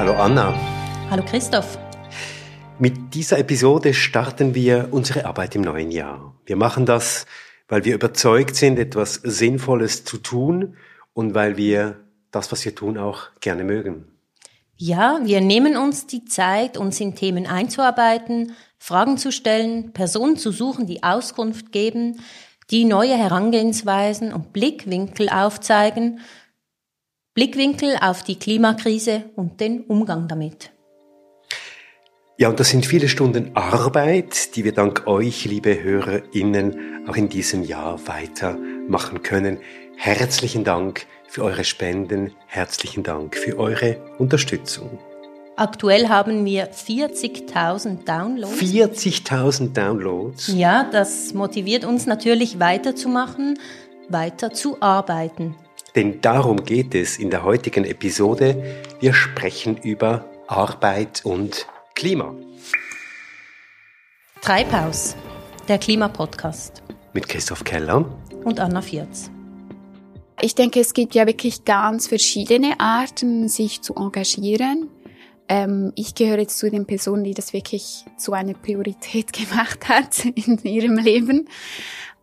[0.00, 0.54] Hallo Anna.
[1.10, 1.78] Hallo Christoph.
[2.78, 6.34] Mit dieser Episode starten wir unsere Arbeit im neuen Jahr.
[6.46, 7.26] Wir machen das,
[7.68, 10.78] weil wir überzeugt sind, etwas Sinnvolles zu tun
[11.12, 12.00] und weil wir
[12.30, 14.06] das, was wir tun, auch gerne mögen.
[14.74, 20.50] Ja, wir nehmen uns die Zeit, uns in Themen einzuarbeiten, Fragen zu stellen, Personen zu
[20.50, 22.20] suchen, die Auskunft geben,
[22.70, 26.20] die neue Herangehensweisen und Blickwinkel aufzeigen,
[27.32, 30.72] Blickwinkel auf die Klimakrise und den Umgang damit.
[32.38, 37.28] Ja, und das sind viele Stunden Arbeit, die wir dank euch, liebe HörerInnen, auch in
[37.28, 39.58] diesem Jahr weitermachen können.
[39.96, 44.98] Herzlichen Dank für eure Spenden, herzlichen Dank für eure Unterstützung.
[45.54, 48.60] Aktuell haben wir 40.000 Downloads.
[48.60, 50.48] 40.000 Downloads?
[50.48, 53.56] Ja, das motiviert uns natürlich weiterzumachen,
[54.08, 55.54] weiter zu arbeiten.
[55.94, 58.82] Denn darum geht es in der heutigen Episode.
[59.00, 62.34] Wir sprechen über Arbeit und Klima.
[64.40, 65.16] Treibhaus,
[65.68, 66.82] der Klimapodcast.
[67.12, 68.04] Mit Christoph Keller
[68.44, 69.30] und Anna Vierz.
[70.40, 74.88] Ich denke, es gibt ja wirklich ganz verschiedene Arten, sich zu engagieren.
[75.48, 80.24] Ähm, ich gehöre jetzt zu den Personen, die das wirklich zu einer Priorität gemacht hat
[80.24, 81.48] in ihrem Leben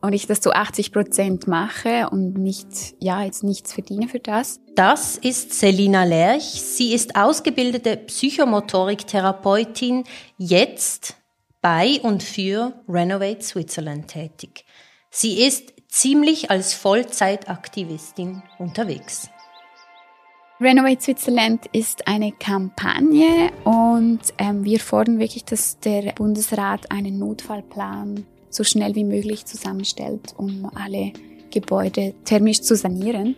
[0.07, 4.61] und ich das zu 80 Prozent mache und nicht, ja, jetzt nichts verdiene für das.
[4.73, 6.45] Das ist Selina Lerch.
[6.45, 10.05] Sie ist ausgebildete Psychomotorik-Therapeutin,
[10.37, 11.17] jetzt
[11.61, 14.63] bei und für Renovate Switzerland tätig.
[15.09, 19.27] Sie ist ziemlich als Vollzeitaktivistin unterwegs.
[20.61, 28.25] Renovate Switzerland ist eine Kampagne und ähm, wir fordern wirklich, dass der Bundesrat einen Notfallplan
[28.49, 31.13] so schnell wie möglich zusammenstellt, um alle
[31.51, 33.35] Gebäude thermisch zu sanieren.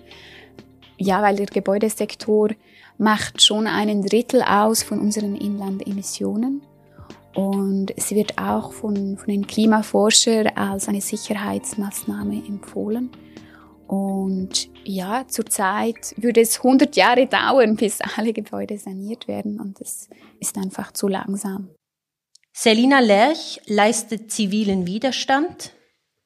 [0.98, 2.50] Ja, weil der Gebäudesektor
[2.98, 6.62] macht schon einen Drittel aus von unseren Inlandemissionen.
[7.34, 13.12] Und es wird auch von, von den Klimaforschern als eine Sicherheitsmaßnahme empfohlen.
[13.88, 19.60] Und ja, zurzeit würde es 100 Jahre dauern, bis alle Gebäude saniert werden.
[19.60, 20.10] Und das
[20.40, 21.70] ist einfach zu langsam.
[22.62, 25.72] Selina Lerch leistet zivilen Widerstand.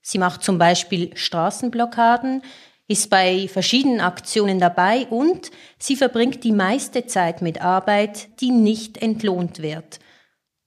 [0.01, 2.41] Sie macht zum Beispiel Straßenblockaden,
[2.87, 8.97] ist bei verschiedenen Aktionen dabei und sie verbringt die meiste Zeit mit Arbeit, die nicht
[8.97, 9.99] entlohnt wird.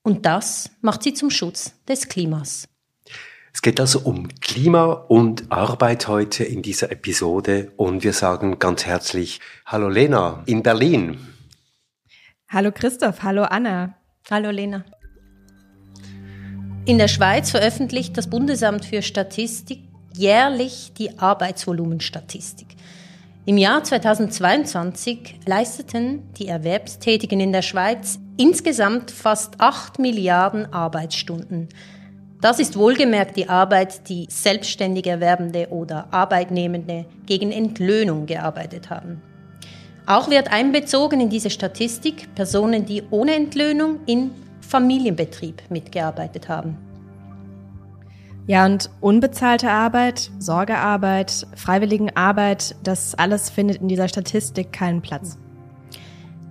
[0.05, 2.69] Und das macht sie zum Schutz des Klimas.
[3.53, 8.87] Es geht also um Klima und Arbeit heute in dieser Episode und wir sagen ganz
[8.87, 11.19] herzlich Hallo Lena in Berlin.
[12.49, 13.97] Hallo Christoph, hallo Anna.
[14.31, 14.85] Hallo Lena.
[16.87, 19.81] In der Schweiz veröffentlicht das Bundesamt für Statistik
[20.15, 22.77] jährlich die Arbeitsvolumenstatistik.
[23.45, 31.69] Im Jahr 2022 leisteten die Erwerbstätigen in der Schweiz insgesamt fast 8 Milliarden Arbeitsstunden.
[32.41, 39.21] Das ist wohlgemerkt die Arbeit, die selbstständig Erwerbende oder Arbeitnehmende gegen Entlöhnung gearbeitet haben.
[40.07, 44.31] Auch wird einbezogen in diese Statistik Personen, die ohne Entlöhnung in
[44.69, 46.77] Familienbetrieb mitgearbeitet haben.
[48.47, 55.37] Ja, und unbezahlte Arbeit, Sorgearbeit, Freiwilligenarbeit, das alles findet in dieser Statistik keinen Platz.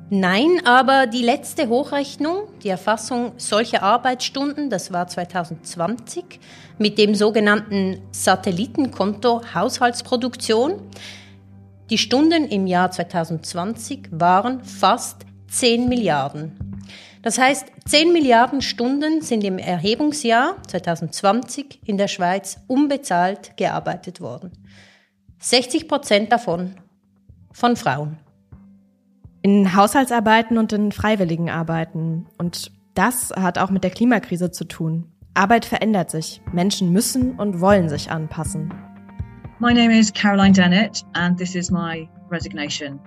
[0.10, 6.40] Nein, aber die letzte Hochrechnung, die Erfassung solcher Arbeitsstunden, das war 2020,
[6.78, 10.82] mit dem sogenannten Satellitenkonto Haushaltsproduktion.
[11.90, 16.75] Die Stunden im Jahr 2020 waren fast 10 Milliarden.
[17.26, 24.52] Das heißt, 10 Milliarden Stunden sind im Erhebungsjahr 2020 in der Schweiz unbezahlt gearbeitet worden.
[25.40, 26.76] 60 Prozent davon
[27.52, 28.20] von Frauen.
[29.42, 32.28] In Haushaltsarbeiten und in freiwilligen Arbeiten.
[32.38, 35.12] Und das hat auch mit der Klimakrise zu tun.
[35.34, 36.44] Arbeit verändert sich.
[36.54, 38.72] Menschen müssen und wollen sich anpassen.
[39.58, 43.00] My name is Caroline Dennett and this is my resignation.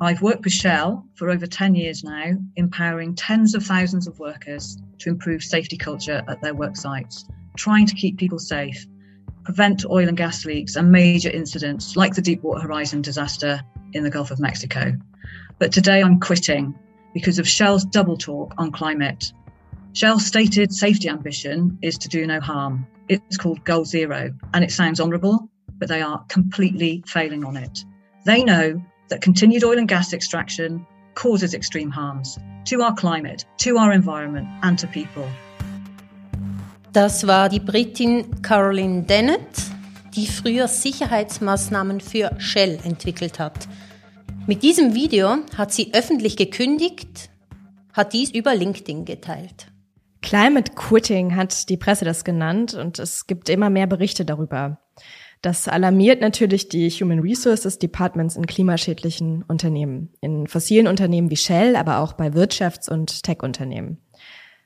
[0.00, 4.76] I've worked with Shell for over 10 years now, empowering tens of thousands of workers
[4.98, 7.26] to improve safety culture at their work sites,
[7.56, 8.86] trying to keep people safe,
[9.44, 13.62] prevent oil and gas leaks and major incidents like the Deepwater Horizon disaster
[13.92, 14.92] in the Gulf of Mexico.
[15.60, 16.74] But today I'm quitting
[17.12, 19.32] because of Shell's double talk on climate.
[19.92, 22.84] Shell's stated safety ambition is to do no harm.
[23.08, 25.48] It's called Goal Zero, and it sounds honourable,
[25.78, 27.84] but they are completely failing on it.
[28.24, 33.76] They know that continued oil and gas extraction causes extreme harms to our climate, to
[33.76, 35.26] our environment and to people.
[36.92, 39.40] Das war die Britin Caroline Dennett,
[40.14, 43.68] die früher Sicherheitsmaßnahmen für Shell entwickelt hat.
[44.46, 47.30] Mit diesem Video hat sie öffentlich gekündigt,
[47.92, 49.68] hat dies über LinkedIn geteilt.
[50.22, 54.78] Climate Quitting hat die Presse das genannt und es gibt immer mehr Berichte darüber.
[55.44, 61.76] Das alarmiert natürlich die Human Resources Departments in klimaschädlichen Unternehmen, in fossilen Unternehmen wie Shell,
[61.76, 63.98] aber auch bei Wirtschafts- und Tech-Unternehmen.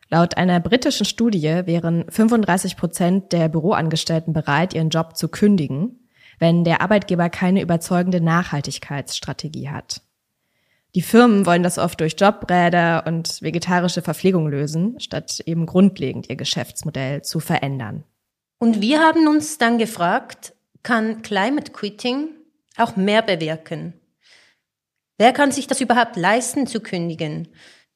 [0.09, 5.99] Laut einer britischen Studie wären 35 Prozent der Büroangestellten bereit, ihren Job zu kündigen,
[6.39, 10.03] wenn der Arbeitgeber keine überzeugende Nachhaltigkeitsstrategie hat.
[10.95, 16.37] Die Firmen wollen das oft durch Jobräder und vegetarische Verpflegung lösen, statt eben grundlegend ihr
[16.37, 18.05] Geschäftsmodell zu verändern.
[18.61, 22.29] Und wir haben uns dann gefragt, kann Climate Quitting
[22.77, 23.95] auch mehr bewirken?
[25.19, 27.49] Wer kann sich das überhaupt leisten zu kündigen?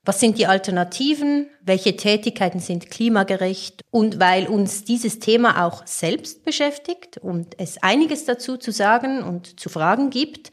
[0.04, 1.46] Was sind die Alternativen?
[1.62, 3.82] Welche Tätigkeiten sind klimagerecht?
[3.92, 9.60] Und weil uns dieses Thema auch selbst beschäftigt und es einiges dazu zu sagen und
[9.60, 10.50] zu fragen gibt,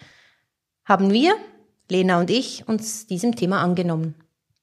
[0.85, 1.33] haben wir,
[1.89, 4.13] Lena und ich, uns diesem Thema angenommen.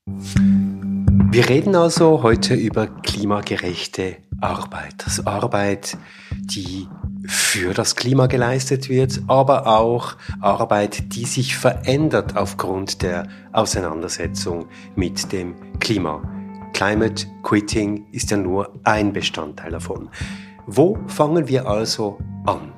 [0.06, 4.94] Wir reden also heute über klimagerechte Arbeit.
[5.04, 5.98] Das Arbeit,
[6.30, 6.86] die
[7.28, 15.32] für das Klima geleistet wird, aber auch Arbeit, die sich verändert aufgrund der Auseinandersetzung mit
[15.32, 16.22] dem Klima.
[16.72, 20.10] Climate Quitting ist ja nur ein Bestandteil davon.
[20.66, 22.72] Wo fangen wir also an?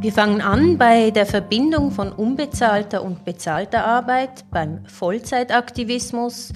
[0.00, 6.52] Wir fangen an bei der Verbindung von unbezahlter und bezahlter Arbeit, beim Vollzeitaktivismus,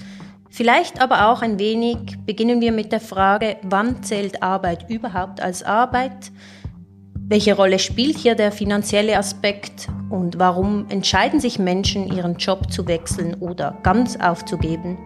[0.55, 5.63] Vielleicht aber auch ein wenig beginnen wir mit der Frage, wann zählt Arbeit überhaupt als
[5.63, 6.31] Arbeit?
[7.27, 12.87] Welche Rolle spielt hier der finanzielle Aspekt und warum entscheiden sich Menschen, ihren Job zu
[12.87, 14.99] wechseln oder ganz aufzugeben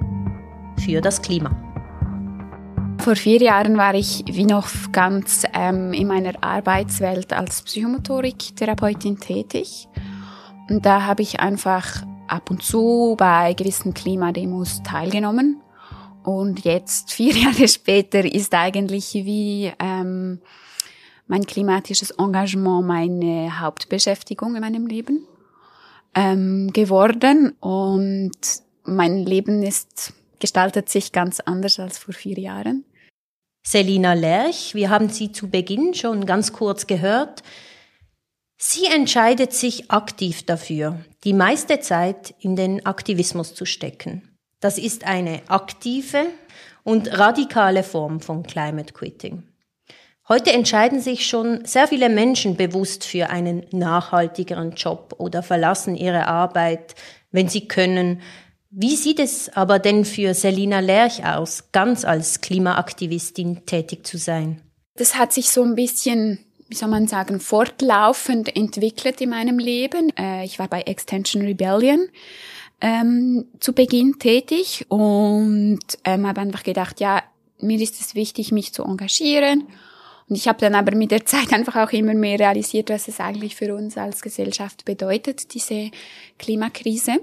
[0.84, 1.52] für das Klima?
[3.00, 9.88] Vor vier Jahren war ich wie noch ganz ähm, in meiner Arbeitswelt als Psychomotorik-Therapeutin tätig.
[10.70, 15.62] Und da habe ich einfach ab und zu bei gewissen Klimademos teilgenommen.
[16.24, 20.42] Und jetzt, vier Jahre später, ist eigentlich wie ähm,
[21.28, 25.26] mein klimatisches Engagement meine Hauptbeschäftigung in meinem Leben
[26.16, 27.56] ähm, geworden.
[27.60, 28.38] Und
[28.84, 32.86] mein Leben ist, gestaltet sich ganz anders als vor vier Jahren.
[33.66, 37.44] Selina Lerch, wir haben sie zu Beginn schon ganz kurz gehört.
[38.58, 44.22] Sie entscheidet sich aktiv dafür, die meiste Zeit in den Aktivismus zu stecken.
[44.62, 46.28] Das ist eine aktive
[46.86, 49.44] und radikale Form von Climate Quitting.
[50.30, 56.28] Heute entscheiden sich schon sehr viele Menschen bewusst für einen nachhaltigeren Job oder verlassen ihre
[56.28, 56.96] Arbeit,
[57.32, 58.22] wenn sie können.
[58.70, 64.62] Wie sieht es aber denn für Selina Lerch aus, ganz als Klimaaktivistin tätig zu sein?
[64.96, 70.12] Das hat sich so ein bisschen wie soll man sagen, fortlaufend entwickelt in meinem Leben.
[70.18, 72.10] Äh, ich war bei Extension Rebellion
[72.81, 77.24] ähm, zu Beginn tätig und ähm, habe einfach gedacht, ja,
[77.60, 79.68] mir ist es wichtig, mich zu engagieren.
[80.30, 83.19] Und ich habe dann aber mit der Zeit einfach auch immer mehr realisiert, was es
[83.19, 85.92] eigentlich für uns als Gesellschaft bedeutet, diese
[86.38, 87.18] Klimakrise.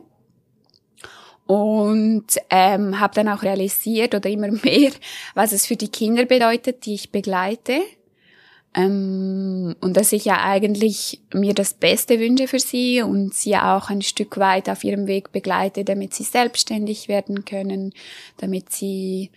[1.47, 4.93] Und ähm, habe dann auch realisiert oder immer mehr,
[5.35, 7.83] was es für die Kinder bedeutet, die ich begleite
[8.77, 14.03] und dass ich ja eigentlich mir das Beste wünsche für sie und sie auch ein
[14.03, 17.93] Stück weit auf ihrem Weg begleite, damit sie selbstständig werden können,
[18.39, 19.31] damit sie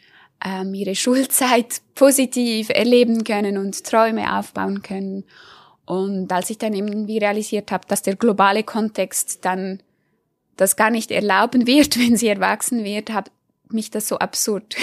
[0.44, 5.24] ähm, ihre Schulzeit positiv erleben können und Träume aufbauen können.
[5.86, 9.84] Und als ich dann irgendwie realisiert habe, dass der globale Kontext dann
[10.58, 13.30] das gar nicht erlauben wird, wenn sie erwachsen wird, hat
[13.70, 14.76] mich das so absurd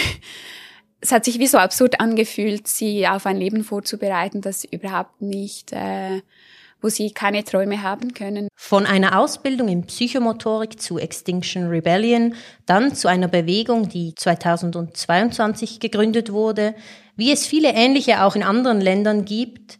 [1.04, 5.70] es hat sich wie so absurd angefühlt, sie auf ein Leben vorzubereiten, das überhaupt nicht,
[5.74, 6.22] äh,
[6.80, 8.48] wo sie keine Träume haben können.
[8.56, 12.34] Von einer Ausbildung in Psychomotorik zu Extinction Rebellion,
[12.64, 16.74] dann zu einer Bewegung, die 2022 gegründet wurde,
[17.16, 19.78] wie es viele ähnliche auch in anderen Ländern gibt.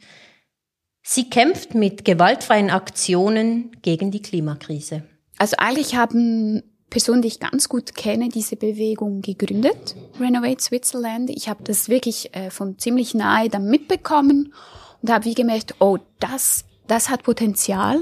[1.03, 5.05] Sie kämpft mit gewaltfreien Aktionen gegen die Klimakrise.
[5.39, 6.63] Also eigentlich haben
[6.95, 11.29] Person, die ich ganz gut kenne, diese Bewegung gegründet, Renovate Switzerland.
[11.29, 14.55] Ich habe das wirklich äh, von ziemlich nahe dann mitbekommen
[15.03, 17.99] und habe wie gemerkt, oh, das, das hat Potenzial.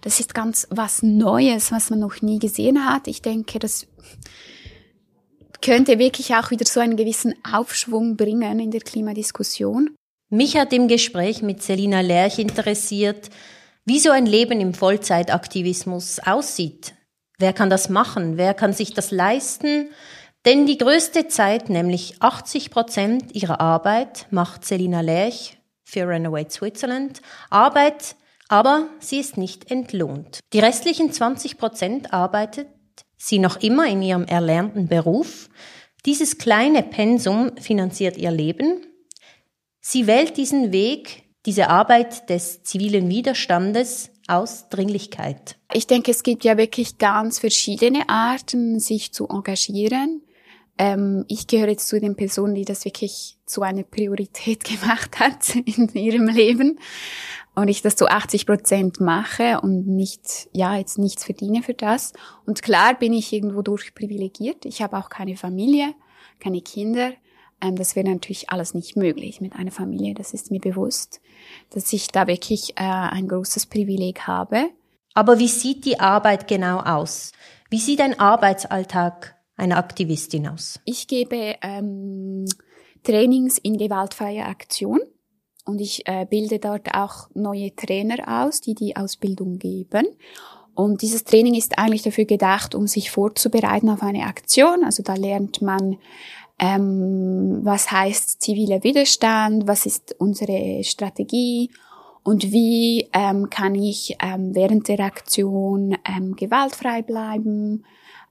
[0.00, 3.06] Das ist ganz was Neues, was man noch nie gesehen hat.
[3.06, 3.86] Ich denke, das
[5.60, 9.94] könnte wirklich auch wieder so einen gewissen Aufschwung bringen in der Klimadiskussion.
[10.30, 13.30] Mich hat im Gespräch mit Selina Lerch interessiert,
[13.84, 16.94] wie so ein Leben im Vollzeitaktivismus aussieht.
[17.42, 18.36] Wer kann das machen?
[18.36, 19.90] Wer kann sich das leisten?
[20.44, 27.20] Denn die größte Zeit, nämlich 80 Prozent ihrer Arbeit, macht Selina Lerch für Renovate Switzerland.
[27.50, 28.14] Arbeit
[28.46, 30.38] Aber sie ist nicht entlohnt.
[30.52, 32.68] Die restlichen 20 Prozent arbeitet
[33.16, 35.48] sie noch immer in ihrem erlernten Beruf.
[36.06, 38.86] Dieses kleine Pensum finanziert ihr Leben.
[39.80, 45.56] Sie wählt diesen Weg, diese Arbeit des zivilen Widerstandes aus Dringlichkeit.
[45.72, 50.22] Ich denke, es gibt ja wirklich ganz verschiedene Arten, sich zu engagieren.
[50.78, 55.54] Ähm, ich gehöre jetzt zu den Personen, die das wirklich zu einer Priorität gemacht hat
[55.54, 56.78] in ihrem Leben
[57.54, 62.12] und ich das zu 80 Prozent mache und nicht, ja, jetzt nichts verdiene für das.
[62.46, 64.64] Und klar bin ich irgendwo durch privilegiert.
[64.64, 65.94] Ich habe auch keine Familie,
[66.40, 67.12] keine Kinder.
[67.62, 70.14] Ähm, das wäre natürlich alles nicht möglich mit einer Familie.
[70.14, 71.20] Das ist mir bewusst,
[71.70, 74.68] dass ich da wirklich äh, ein großes Privileg habe.
[75.14, 77.32] Aber wie sieht die Arbeit genau aus?
[77.70, 80.80] Wie sieht ein Arbeitsalltag einer Aktivistin aus?
[80.84, 82.46] Ich gebe ähm,
[83.02, 85.00] Trainings in gewaltfreier Aktion
[85.64, 90.06] und ich äh, bilde dort auch neue Trainer aus, die die Ausbildung geben.
[90.74, 94.84] Und dieses Training ist eigentlich dafür gedacht, um sich vorzubereiten auf eine Aktion.
[94.84, 95.98] Also da lernt man,
[96.62, 101.70] ähm, was heißt ziviler Widerstand, was ist unsere Strategie?
[102.22, 107.84] Und wie ähm, kann ich ähm, während der Aktion ähm, gewaltfrei bleiben,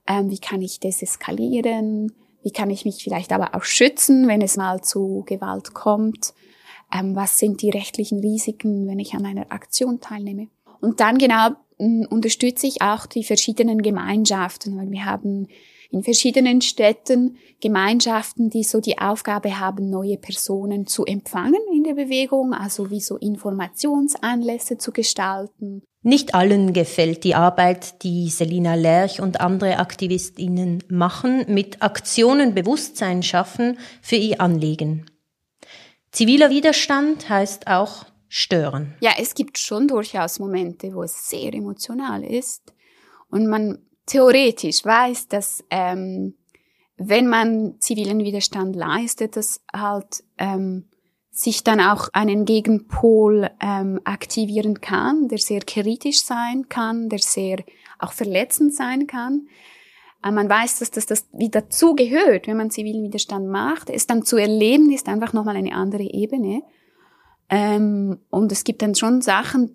[0.06, 2.10] ähm, wie kann ich deseskalieren,
[2.42, 6.32] wie kann ich mich vielleicht aber auch schützen, wenn es mal zu Gewalt kommt?
[6.90, 10.48] Ähm, was sind die rechtlichen Risiken, wenn ich an einer Aktion teilnehme.
[10.80, 15.48] Und dann genau unterstütze ich auch die verschiedenen Gemeinschaften, weil wir haben
[15.92, 21.94] in verschiedenen Städten Gemeinschaften, die so die Aufgabe haben, neue Personen zu empfangen in der
[21.94, 25.82] Bewegung, also wie so Informationsanlässe zu gestalten.
[26.02, 33.22] Nicht allen gefällt die Arbeit, die Selina Lerch und andere AktivistInnen machen, mit Aktionen Bewusstsein
[33.22, 35.06] schaffen für ihr Anliegen.
[36.10, 38.94] Ziviler Widerstand heißt auch stören.
[39.00, 42.72] Ja, es gibt schon durchaus Momente, wo es sehr emotional ist
[43.30, 46.34] und man theoretisch weiß, dass ähm,
[46.96, 50.88] wenn man zivilen Widerstand leistet, dass halt ähm,
[51.30, 57.64] sich dann auch einen Gegenpol ähm, aktivieren kann, der sehr kritisch sein kann, der sehr
[57.98, 59.48] auch verletzend sein kann.
[60.24, 63.90] Man weiß, dass das, das wie dazugehört, wenn man zivilen Widerstand macht.
[63.90, 66.62] Es dann zu erleben, ist einfach nochmal eine andere Ebene.
[67.48, 69.74] Ähm, und es gibt dann schon Sachen,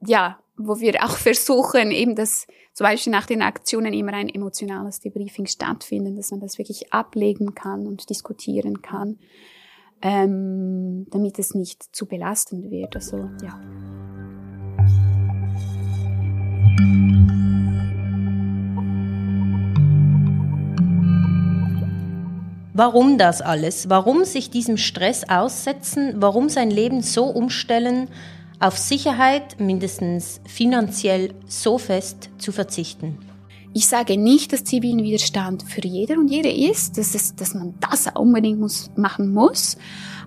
[0.00, 5.00] ja, wo wir auch versuchen, eben dass zum Beispiel nach den Aktionen immer ein emotionales
[5.00, 9.18] Debriefing stattfindet, dass man das wirklich ablegen kann und diskutieren kann,
[10.00, 12.96] ähm, damit es nicht zu belastend wird.
[12.96, 13.60] Also, ja.
[22.74, 23.90] Warum das alles?
[23.90, 26.14] Warum sich diesem Stress aussetzen?
[26.16, 28.08] Warum sein Leben so umstellen,
[28.62, 33.18] auf Sicherheit, mindestens finanziell, so fest zu verzichten?
[33.74, 37.74] Ich sage nicht, dass zivilen Widerstand für jeder und jede ist, dass, es, dass man
[37.80, 39.78] das unbedingt muss, machen muss,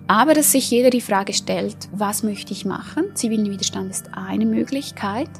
[0.06, 3.04] aber dass sich jeder die Frage stellt, was möchte ich machen?
[3.14, 5.30] Zivilen Widerstand ist eine Möglichkeit.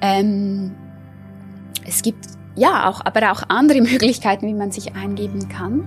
[0.00, 0.72] Ähm,
[1.86, 2.26] es gibt
[2.56, 5.86] ja auch, aber auch andere Möglichkeiten, wie man sich eingeben kann.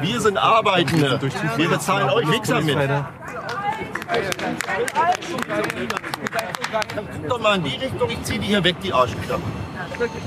[0.00, 1.20] Wir sind Arbeitende.
[1.56, 2.76] Wir bezahlen euch Wichser mit.
[6.96, 9.38] Guck doch mal in die Richtung, ich ziehe die hier weg, die Arschlöcher.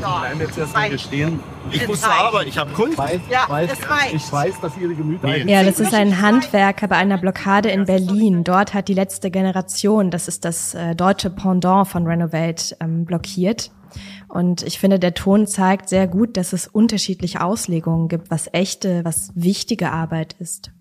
[0.01, 1.39] Nein, jetzt erstmal gestehen.
[1.71, 2.97] Ich muss zur Arbeit, ich habe Kunst.
[3.29, 3.71] Ja, weiß,
[4.13, 5.37] ich weiß, dass Ihre Gemüter...
[5.37, 8.43] Ja, das ist ein Handwerker bei einer Blockade in Berlin.
[8.43, 13.71] Dort hat die letzte Generation, das ist das äh, deutsche Pendant von Renovate, ähm, blockiert.
[14.27, 19.05] Und ich finde, der Ton zeigt sehr gut, dass es unterschiedliche Auslegungen gibt, was echte,
[19.05, 20.71] was wichtige Arbeit ist.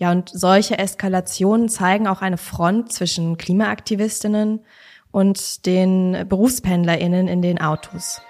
[0.00, 4.64] Ja, und solche Eskalationen zeigen auch eine Front zwischen Klimaaktivistinnen
[5.10, 8.22] und den BerufspendlerInnen in den Autos.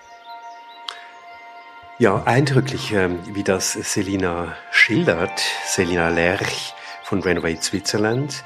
[2.00, 6.74] Ja, eindrücklich, ähm, wie das Selina schildert, Selina Lerch
[7.04, 8.42] von Renovate Switzerland.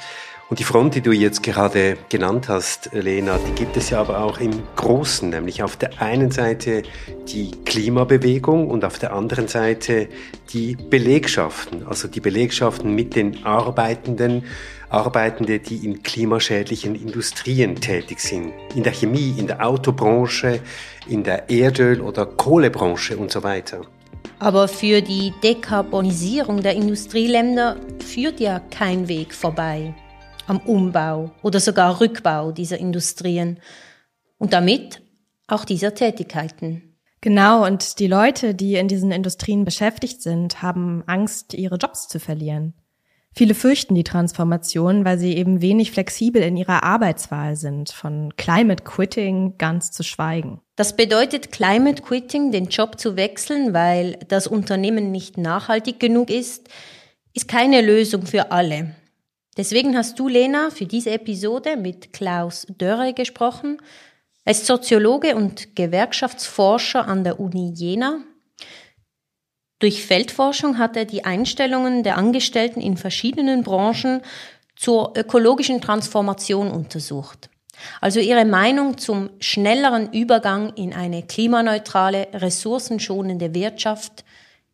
[0.51, 4.23] Und die Front, die du jetzt gerade genannt hast, Lena, die gibt es ja aber
[4.23, 6.83] auch im Großen, nämlich auf der einen Seite
[7.29, 10.07] die Klimabewegung und auf der anderen Seite
[10.53, 14.45] die Belegschaften, also die Belegschaften mit den Arbeitenden,
[14.91, 20.61] Arbeitende, die in klimaschädlichen Industrien tätig sind, in der Chemie, in der Autobranche,
[21.09, 23.81] in der Erdöl- oder Kohlebranche und so weiter.
[24.41, 29.95] Aber für die Dekarbonisierung der Industrieländer führt ja kein Weg vorbei
[30.47, 33.61] am Umbau oder sogar Rückbau dieser Industrien
[34.39, 35.03] und damit
[35.47, 36.97] auch dieser Tätigkeiten.
[37.21, 42.21] Genau, und die Leute, die in diesen Industrien beschäftigt sind, haben Angst, ihre Jobs zu
[42.21, 42.75] verlieren.
[43.37, 48.85] Viele fürchten die Transformation, weil sie eben wenig flexibel in ihrer Arbeitswahl sind, von Climate
[48.85, 50.61] Quitting ganz zu schweigen.
[50.77, 56.69] Das bedeutet Climate Quitting, den Job zu wechseln, weil das Unternehmen nicht nachhaltig genug ist,
[57.33, 58.95] ist keine Lösung für alle.
[59.57, 63.81] Deswegen hast du, Lena, für diese Episode mit Klaus Dörre gesprochen.
[64.45, 68.21] Er ist Soziologe und Gewerkschaftsforscher an der Uni Jena
[69.85, 74.23] durch Feldforschung hat er die Einstellungen der Angestellten in verschiedenen Branchen
[74.77, 77.51] zur ökologischen Transformation untersucht.
[78.01, 84.25] Also ihre Meinung zum schnelleren Übergang in eine klimaneutrale, ressourcenschonende Wirtschaft,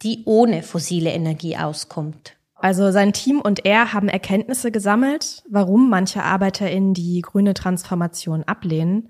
[0.03, 2.37] die ohne fossile Energie auskommt.
[2.61, 9.09] Also sein Team und er haben Erkenntnisse gesammelt, warum manche ArbeiterInnen die grüne Transformation ablehnen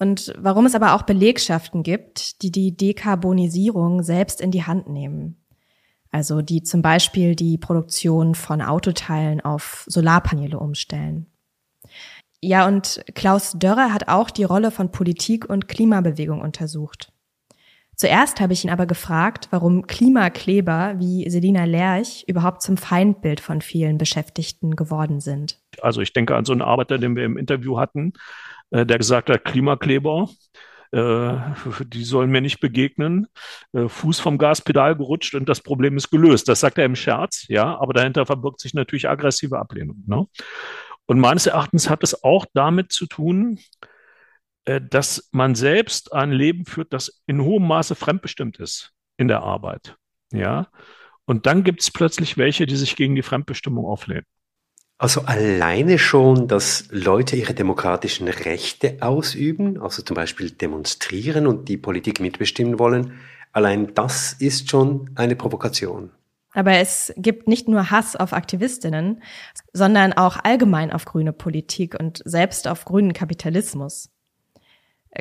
[0.00, 5.36] und warum es aber auch Belegschaften gibt, die die Dekarbonisierung selbst in die Hand nehmen.
[6.10, 11.26] Also die zum Beispiel die Produktion von Autoteilen auf Solarpaneele umstellen.
[12.40, 17.12] Ja, und Klaus Dörrer hat auch die Rolle von Politik und Klimabewegung untersucht.
[18.02, 23.60] Zuerst habe ich ihn aber gefragt, warum Klimakleber wie Selina Lerch überhaupt zum Feindbild von
[23.60, 25.60] vielen Beschäftigten geworden sind.
[25.80, 28.14] Also ich denke an so einen Arbeiter, den wir im Interview hatten,
[28.72, 30.28] äh, der gesagt hat, Klimakleber,
[30.90, 31.34] äh,
[31.86, 33.28] die sollen mir nicht begegnen,
[33.72, 36.48] äh, Fuß vom Gaspedal gerutscht und das Problem ist gelöst.
[36.48, 40.02] Das sagt er im Scherz, ja, aber dahinter verbirgt sich natürlich aggressive Ablehnung.
[40.08, 40.26] Ne?
[41.06, 43.60] Und meines Erachtens hat es auch damit zu tun,
[44.64, 49.96] dass man selbst ein Leben führt, das in hohem Maße fremdbestimmt ist in der Arbeit.
[50.32, 50.68] Ja.
[51.24, 54.24] Und dann gibt es plötzlich welche, die sich gegen die Fremdbestimmung auflehnen.
[54.98, 61.76] Also alleine schon, dass Leute ihre demokratischen Rechte ausüben, also zum Beispiel demonstrieren und die
[61.76, 63.18] Politik mitbestimmen wollen,
[63.50, 66.12] allein das ist schon eine Provokation.
[66.52, 69.22] Aber es gibt nicht nur Hass auf Aktivistinnen,
[69.72, 74.11] sondern auch allgemein auf grüne Politik und selbst auf grünen Kapitalismus.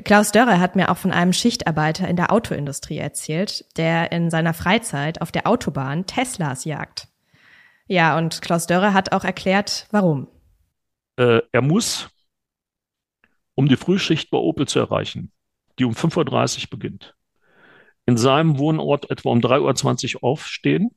[0.05, 4.53] Klaus Dörrer hat mir auch von einem Schichtarbeiter in der Autoindustrie erzählt, der in seiner
[4.53, 7.09] Freizeit auf der Autobahn Teslas jagt.
[7.87, 10.29] Ja, und Klaus Dörrer hat auch erklärt, warum.
[11.17, 12.09] Äh, er muss,
[13.53, 15.33] um die Frühschicht bei Opel zu erreichen,
[15.77, 17.15] die um 5.30 Uhr beginnt,
[18.05, 20.91] in seinem Wohnort etwa um 3.20 Uhr aufstehen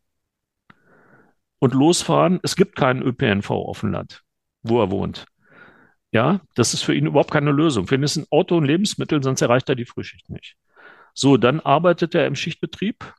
[1.59, 2.39] und losfahren.
[2.45, 4.23] Es gibt keinen ÖPNV auf dem Land,
[4.63, 5.27] wo er wohnt.
[6.15, 7.89] Ja, das ist für ihn überhaupt keine Lösung.
[7.89, 10.57] Für ihn ist ein Auto und Lebensmittel, sonst erreicht er die Frühschicht nicht.
[11.13, 13.13] So, dann arbeitet er im Schichtbetrieb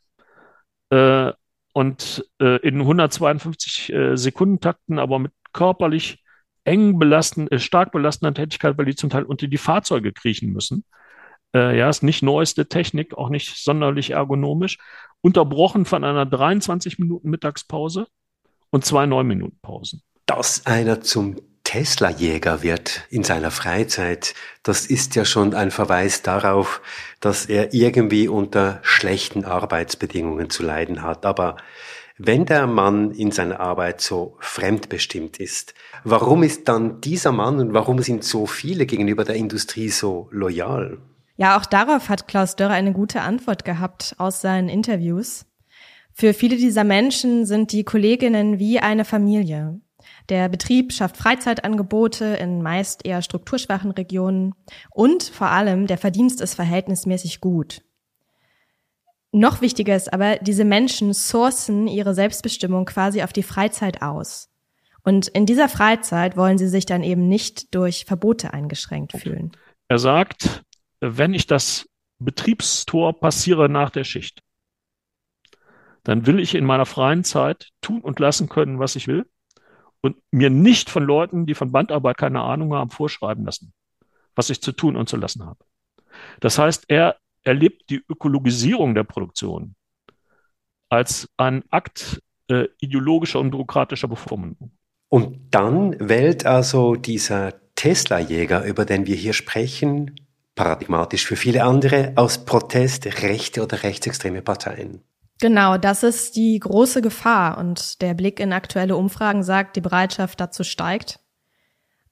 [0.91, 1.33] äh,
[1.73, 6.23] und äh, in 152 äh, Sekundentakten, aber mit körperlich
[6.63, 10.85] eng belastenden, äh, stark belastender Tätigkeit, weil die zum Teil unter die Fahrzeuge kriechen müssen.
[11.53, 14.77] Äh, ja, ist nicht neueste Technik, auch nicht sonderlich ergonomisch.
[15.19, 18.07] Unterbrochen von einer 23 Minuten Mittagspause
[18.69, 20.01] und zwei 9 Minuten Pausen.
[20.25, 21.35] Dass einer zum
[21.75, 24.33] Tesla-Jäger wird in seiner Freizeit,
[24.63, 26.81] das ist ja schon ein Verweis darauf,
[27.19, 31.25] dass er irgendwie unter schlechten Arbeitsbedingungen zu leiden hat.
[31.25, 31.57] Aber
[32.17, 35.73] wenn der Mann in seiner Arbeit so fremdbestimmt ist,
[36.05, 40.99] warum ist dann dieser Mann und warum sind so viele gegenüber der Industrie so loyal?
[41.35, 45.45] Ja, auch darauf hat Klaus Dörrer eine gute Antwort gehabt aus seinen Interviews.
[46.13, 49.81] Für viele dieser Menschen sind die Kolleginnen wie eine Familie.
[50.29, 54.55] Der Betrieb schafft Freizeitangebote in meist eher strukturschwachen Regionen
[54.89, 57.81] und vor allem der Verdienst ist verhältnismäßig gut.
[59.31, 64.49] Noch wichtiger ist aber, diese Menschen sourcen ihre Selbstbestimmung quasi auf die Freizeit aus.
[65.03, 69.51] Und in dieser Freizeit wollen sie sich dann eben nicht durch Verbote eingeschränkt fühlen.
[69.87, 70.63] Er sagt,
[70.99, 74.41] wenn ich das Betriebstor passiere nach der Schicht,
[76.03, 79.25] dann will ich in meiner freien Zeit tun und lassen können, was ich will
[80.05, 83.73] und mir nicht von Leuten, die von Bandarbeit keine Ahnung haben, vorschreiben lassen,
[84.35, 85.59] was ich zu tun und zu lassen habe.
[86.39, 89.75] Das heißt, er erlebt die Ökologisierung der Produktion
[90.89, 94.71] als ein Akt äh, ideologischer und bürokratischer Bevormundung.
[95.09, 100.15] Und dann wählt also dieser Tesla-Jäger, über den wir hier sprechen,
[100.55, 105.01] paradigmatisch für viele andere, aus Protest rechte oder rechtsextreme Parteien.
[105.41, 110.39] Genau, das ist die große Gefahr und der Blick in aktuelle Umfragen sagt, die Bereitschaft
[110.39, 111.19] dazu steigt.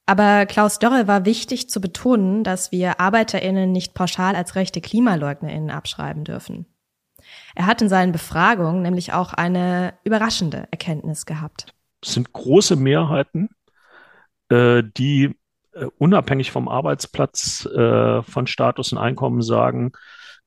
[0.06, 5.70] Aber Klaus Dörre war wichtig zu betonen, dass wir ArbeiterInnen nicht pauschal als rechte KlimaleugnerInnen
[5.70, 6.66] abschreiben dürfen.
[7.56, 11.74] Er hat in seinen Befragungen nämlich auch eine überraschende Erkenntnis gehabt.
[12.02, 13.50] Es sind große Mehrheiten,
[14.50, 15.36] äh, die
[15.72, 19.94] äh, unabhängig vom Arbeitsplatz, äh, von Status und Einkommen sagen,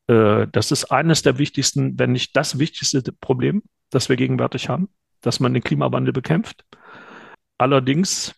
[0.08, 4.88] äh, das ist eines der wichtigsten, wenn nicht das wichtigste Problem, das wir gegenwärtig haben.
[5.22, 6.64] dass man den Klimawandel bekämpft.
[7.58, 8.34] Allerdings,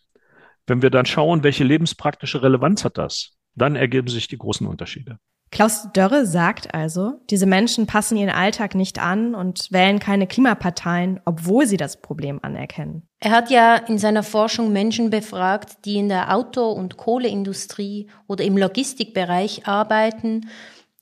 [0.65, 5.19] wenn wir dann schauen, welche lebenspraktische Relevanz hat das, dann ergeben sich die großen Unterschiede.
[5.51, 11.19] Klaus Dörre sagt also, diese Menschen passen ihren Alltag nicht an und wählen keine Klimaparteien,
[11.25, 13.07] obwohl sie das Problem anerkennen.
[13.19, 18.43] Er hat ja in seiner Forschung Menschen befragt, die in der Auto- und Kohleindustrie oder
[18.43, 20.49] im Logistikbereich arbeiten.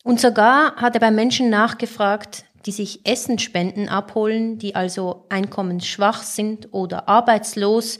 [0.07, 6.69] Und sogar hat er bei Menschen nachgefragt, die sich Essensspenden abholen, die also einkommensschwach sind
[6.71, 7.99] oder arbeitslos.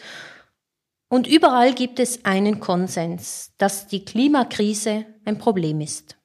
[1.09, 6.15] Und überall gibt es einen Konsens, dass die Klimakrise ein Problem ist.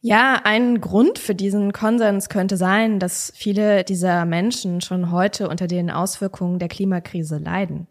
[0.00, 5.66] Ja, ein Grund für diesen Konsens könnte sein, dass viele dieser Menschen schon heute unter
[5.66, 7.88] den Auswirkungen der Klimakrise leiden.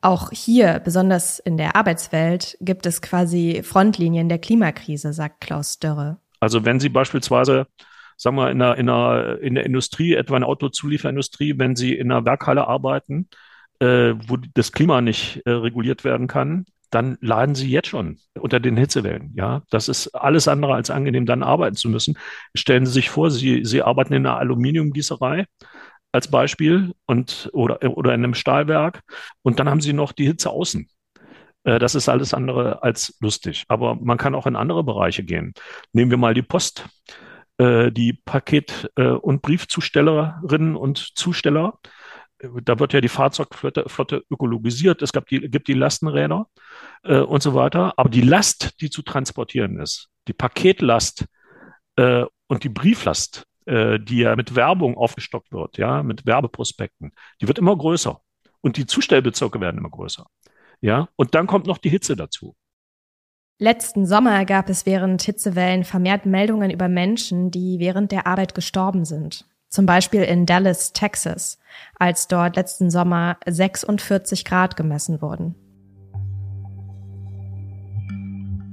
[0.00, 6.18] Auch hier, besonders in der Arbeitswelt, gibt es quasi Frontlinien der Klimakrise, sagt Klaus Dörre.
[6.40, 7.66] Also wenn Sie beispielsweise,
[8.16, 11.94] sagen wir, in der, in der, in der Industrie, etwa in der Autozulieferindustrie, wenn Sie
[11.94, 13.28] in einer Werkhalle arbeiten,
[13.80, 18.60] äh, wo das Klima nicht äh, reguliert werden kann, dann leiden sie jetzt schon unter
[18.60, 19.32] den Hitzewellen.
[19.34, 22.16] Ja, das ist alles andere als angenehm, dann arbeiten zu müssen.
[22.54, 25.46] Stellen Sie sich vor, Sie, Sie arbeiten in einer Aluminiumgießerei
[26.12, 29.02] als Beispiel und oder, oder in einem Stahlwerk
[29.42, 30.88] und dann haben Sie noch die Hitze außen.
[31.64, 33.64] Äh, das ist alles andere als lustig.
[33.68, 35.54] Aber man kann auch in andere Bereiche gehen.
[35.92, 36.86] Nehmen wir mal die Post.
[37.58, 41.78] Äh, die Paket- äh, und Briefzustellerinnen und Zusteller
[42.64, 46.46] da wird ja die Fahrzeugflotte Flotte ökologisiert, es gab die, gibt die Lastenräder
[47.02, 47.94] und so weiter.
[47.96, 51.24] Aber die Last, die zu transportieren ist, die Paketlast
[51.96, 57.78] und die Brieflast, die ja mit Werbung aufgestockt wird, ja, mit Werbeprospekten, die wird immer
[57.78, 58.20] größer.
[58.60, 60.26] Und die Zustellbezirke werden immer größer.
[60.80, 62.54] Ja, und dann kommt noch die Hitze dazu.
[63.58, 69.04] Letzten Sommer gab es während Hitzewellen vermehrt Meldungen über Menschen, die während der Arbeit gestorben
[69.04, 69.46] sind.
[69.68, 71.58] Zum Beispiel in Dallas, Texas,
[71.98, 75.54] als dort letzten Sommer 46 Grad gemessen wurden.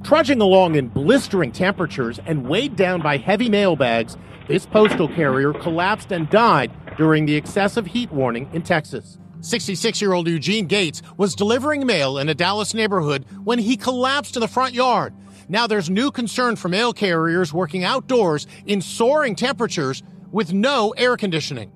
[0.04, 5.54] Trudging along in blistering temperatures and weighed down by heavy mail bags, this postal carrier
[5.54, 9.21] collapsed and died during the excessive heat warning in Texas.
[9.42, 14.36] 66 year old Eugene Gates was delivering mail in a Dallas neighborhood when he collapsed
[14.36, 15.14] in the front yard.
[15.50, 21.18] Now there's new concern for mail carriers working outdoors in soaring temperatures with no air
[21.18, 21.72] conditioning.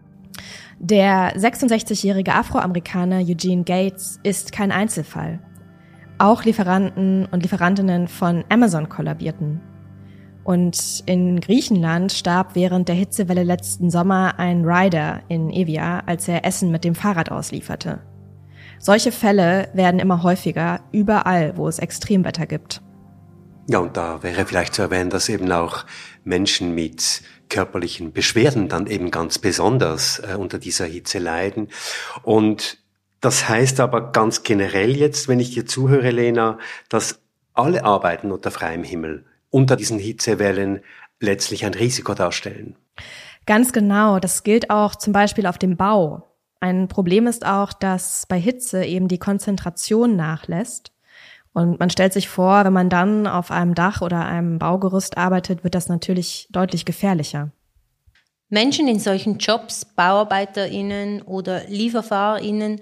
[0.79, 5.39] Der 66-jährige Afroamerikaner Eugene Gates ist kein Einzelfall.
[6.17, 9.61] Auch Lieferanten und Lieferantinnen von Amazon kollabierten.
[10.45, 16.45] Und in Griechenland starb während der Hitzewelle letzten Sommer ein Rider in Evia, als er
[16.45, 17.99] Essen mit dem Fahrrad auslieferte.
[18.77, 22.83] Solche Fälle werden immer häufiger, überall, wo es Extremwetter gibt.
[23.67, 25.83] Ja, und da wäre vielleicht zu erwähnen, dass eben auch
[26.23, 31.69] Menschen mit körperlichen Beschwerden dann eben ganz besonders äh, unter dieser Hitze leiden.
[32.21, 32.77] Und
[33.19, 37.19] das heißt aber ganz generell jetzt, wenn ich dir zuhöre, Lena, dass
[37.55, 40.81] alle Arbeiten unter freiem Himmel unter diesen Hitzewellen
[41.21, 42.75] letztlich ein Risiko darstellen.
[43.45, 44.19] Ganz genau.
[44.19, 46.27] Das gilt auch zum Beispiel auf dem Bau.
[46.59, 50.91] Ein Problem ist auch, dass bei Hitze eben die Konzentration nachlässt.
[51.53, 55.63] Und man stellt sich vor, wenn man dann auf einem Dach oder einem Baugerüst arbeitet,
[55.63, 57.51] wird das natürlich deutlich gefährlicher.
[58.49, 62.81] Menschen in solchen Jobs, BauarbeiterInnen oder LieferfahrerInnen,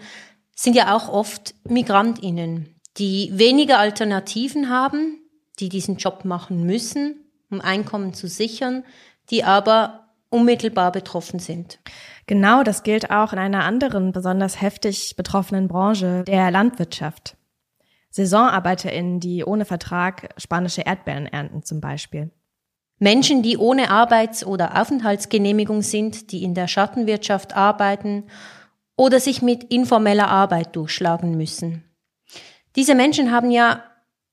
[0.56, 5.20] sind ja auch oft MigrantInnen, die weniger Alternativen haben,
[5.60, 7.16] die diesen Job machen müssen,
[7.50, 8.84] um Einkommen zu sichern,
[9.30, 11.80] die aber unmittelbar betroffen sind.
[12.26, 17.38] Genau, das gilt auch in einer anderen besonders heftig betroffenen Branche, der Landwirtschaft.
[18.10, 22.32] SaisonarbeiterInnen, die ohne Vertrag spanische Erdbeeren ernten zum Beispiel.
[23.00, 28.26] Menschen, die ohne Arbeits- oder Aufenthaltsgenehmigung sind, die in der Schattenwirtschaft arbeiten
[28.96, 31.84] oder sich mit informeller Arbeit durchschlagen müssen.
[32.76, 33.84] Diese Menschen haben ja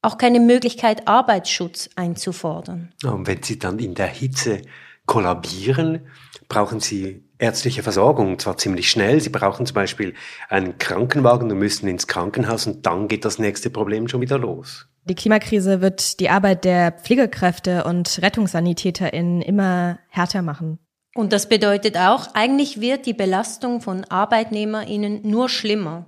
[0.03, 2.93] auch keine Möglichkeit, Arbeitsschutz einzufordern.
[3.05, 4.63] Und wenn sie dann in der Hitze
[5.07, 6.07] kollabieren,
[6.49, 9.21] brauchen sie ärztliche Versorgung, zwar ziemlich schnell.
[9.21, 10.15] Sie brauchen zum Beispiel
[10.49, 14.87] einen Krankenwagen und müssen ins Krankenhaus und dann geht das nächste Problem schon wieder los.
[15.05, 20.79] Die Klimakrise wird die Arbeit der Pflegekräfte und RettungssanitäterInnen immer härter machen.
[21.15, 26.07] Und das bedeutet auch, eigentlich wird die Belastung von ArbeitnehmerInnen nur schlimmer.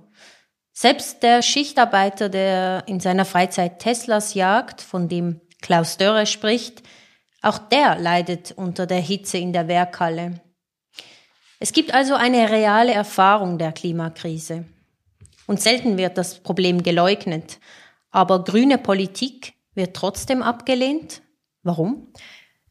[0.73, 6.81] Selbst der Schichtarbeiter, der in seiner Freizeit Teslas jagt, von dem Klaus Dörre spricht,
[7.43, 10.41] auch der leidet unter der Hitze in der Werkhalle.
[11.59, 14.65] Es gibt also eine reale Erfahrung der Klimakrise.
[15.45, 17.59] Und selten wird das Problem geleugnet.
[18.11, 21.21] Aber grüne Politik wird trotzdem abgelehnt.
[21.61, 22.13] Warum?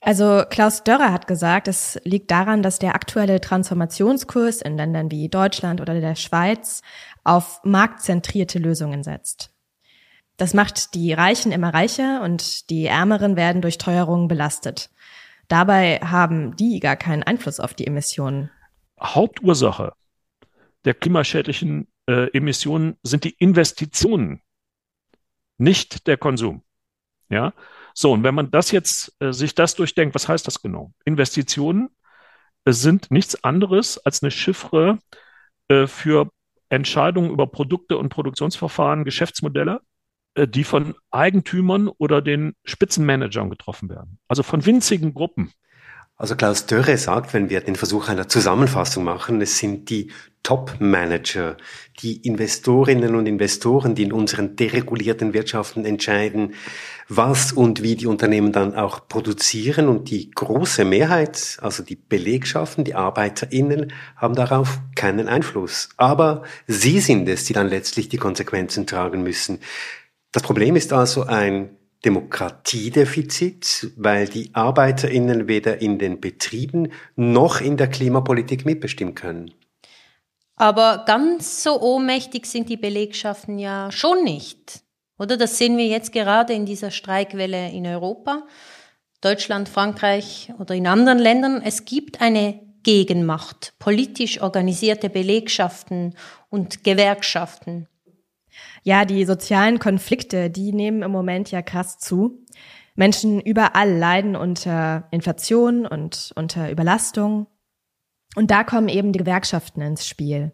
[0.01, 5.29] Also Klaus Dörrer hat gesagt, es liegt daran, dass der aktuelle Transformationskurs in Ländern wie
[5.29, 6.83] Deutschland oder der Schweiz
[7.25, 9.53] auf marktzentrierte Lösungen setzt.
[10.37, 14.91] Das macht die Reichen immer reicher und die Ärmeren werden durch Teuerungen belastet.
[15.49, 18.51] Dabei haben die gar keinen Einfluss auf die Emissionen.
[19.01, 19.93] Hauptursache
[20.85, 24.41] der klimaschädlichen äh, Emissionen sind die Investitionen,
[25.59, 26.63] nicht der Konsum.
[27.29, 27.53] Ja,
[27.95, 30.93] so, und wenn man das jetzt äh, sich das durchdenkt, was heißt das genau?
[31.05, 31.91] Investitionen
[32.65, 34.99] äh, sind nichts anderes als eine Chiffre
[35.69, 36.31] äh, für
[36.73, 39.83] Entscheidungen über Produkte und Produktionsverfahren, Geschäftsmodelle,
[40.35, 44.19] äh, die von Eigentümern oder den Spitzenmanagern getroffen werden.
[44.27, 45.53] Also von winzigen Gruppen.
[46.17, 50.11] Also Klaus Dörre sagt, wenn wir den Versuch einer Zusammenfassung machen, es sind die
[50.43, 51.57] Top-Manager,
[52.01, 56.55] die Investorinnen und Investoren, die in unseren deregulierten Wirtschaften entscheiden,
[57.09, 59.89] was und wie die Unternehmen dann auch produzieren.
[59.89, 65.91] Und die große Mehrheit, also die Belegschaften, die ArbeiterInnen, haben darauf keinen Einfluss.
[65.97, 69.61] Aber sie sind es, die dann letztlich die Konsequenzen tragen müssen.
[70.33, 77.77] Das Problem ist also ein Demokratiedefizit, weil die Arbeiterinnen weder in den Betrieben noch in
[77.77, 79.53] der Klimapolitik mitbestimmen können.
[80.63, 84.85] Aber ganz so ohnmächtig sind die Belegschaften ja schon nicht.
[85.19, 88.45] Oder das sehen wir jetzt gerade in dieser Streikwelle in Europa,
[89.21, 91.63] Deutschland, Frankreich oder in anderen Ländern.
[91.65, 96.15] Es gibt eine Gegenmacht, politisch organisierte Belegschaften
[96.49, 97.89] und Gewerkschaften.
[98.85, 102.39] Ja, die sozialen Konflikte, die nehmen im Moment ja krass zu.
[102.95, 107.49] Menschen überall leiden unter Inflation und unter Überlastung.
[108.35, 110.53] Und da kommen eben die Gewerkschaften ins Spiel.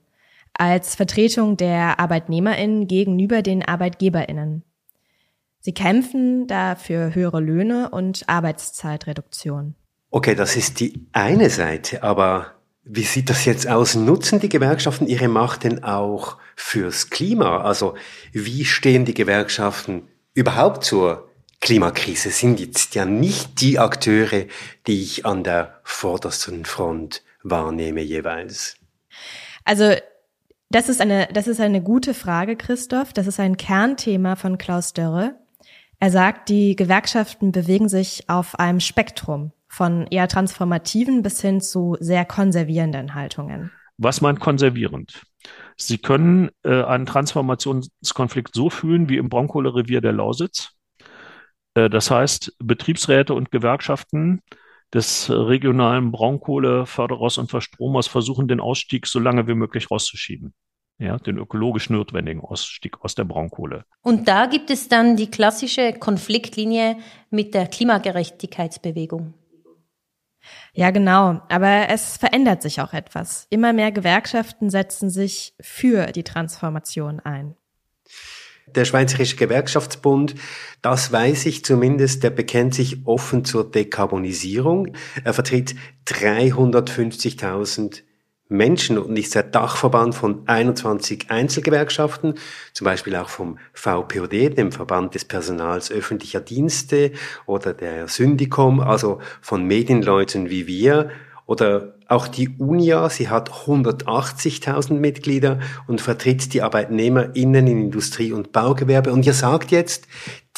[0.55, 4.65] Als Vertretung der ArbeitnehmerInnen gegenüber den ArbeitgeberInnen.
[5.61, 9.75] Sie kämpfen da für höhere Löhne und Arbeitszeitreduktion.
[10.11, 13.95] Okay, das ist die eine Seite, aber wie sieht das jetzt aus?
[13.95, 17.61] Nutzen die Gewerkschaften ihre Macht denn auch fürs Klima?
[17.61, 17.95] Also
[18.33, 21.29] wie stehen die Gewerkschaften überhaupt zur
[21.61, 22.31] Klimakrise?
[22.31, 24.47] Sind jetzt ja nicht die Akteure,
[24.87, 28.77] die ich an der vordersten Front wahrnehme jeweils.
[29.65, 29.95] Also
[30.71, 33.13] das ist eine, das ist eine gute Frage, Christoph.
[33.13, 35.35] Das ist ein Kernthema von Klaus Dörre.
[36.01, 41.97] Er sagt, die Gewerkschaften bewegen sich auf einem Spektrum von eher transformativen bis hin zu
[42.01, 43.73] sehr konservierenden Haltungen.
[43.97, 45.23] Was meint konservierend?
[45.77, 50.71] Sie können äh, einen Transformationskonflikt so fühlen wie im Braunkohlerevier der Lausitz.
[51.75, 54.43] Äh, das heißt, Betriebsräte und Gewerkschaften
[54.95, 60.55] des regionalen Braunkohleförderers und Verstromers versuchen, den Ausstieg so lange wie möglich rauszuschieben
[60.99, 63.85] ja, den ökologisch notwendigen Ausstieg aus der Braunkohle.
[64.03, 66.97] Und da gibt es dann die klassische Konfliktlinie
[67.31, 69.35] mit der Klimagerechtigkeitsbewegung.
[70.73, 71.41] Ja, genau.
[71.49, 73.47] Aber es verändert sich auch etwas.
[73.51, 77.57] Immer mehr Gewerkschaften setzen sich für die Transformation ein.
[78.75, 80.35] Der Schweizerische Gewerkschaftsbund,
[80.83, 84.95] das weiß ich zumindest, der bekennt sich offen zur Dekarbonisierung.
[85.25, 85.75] Er vertritt
[86.07, 88.03] 350.000
[88.49, 92.35] Menschen und ist der Dachverband von 21 Einzelgewerkschaften,
[92.73, 97.13] zum Beispiel auch vom VPOD, dem Verband des Personals öffentlicher Dienste
[97.45, 101.11] oder der Syndikom, also von Medienleuten wie wir
[101.49, 108.53] oder auch die UNIA, sie hat 180.000 Mitglieder und vertritt die ArbeitnehmerInnen in Industrie und
[108.53, 109.15] Baugewerbe.
[109.15, 110.07] Und ihr sagt jetzt,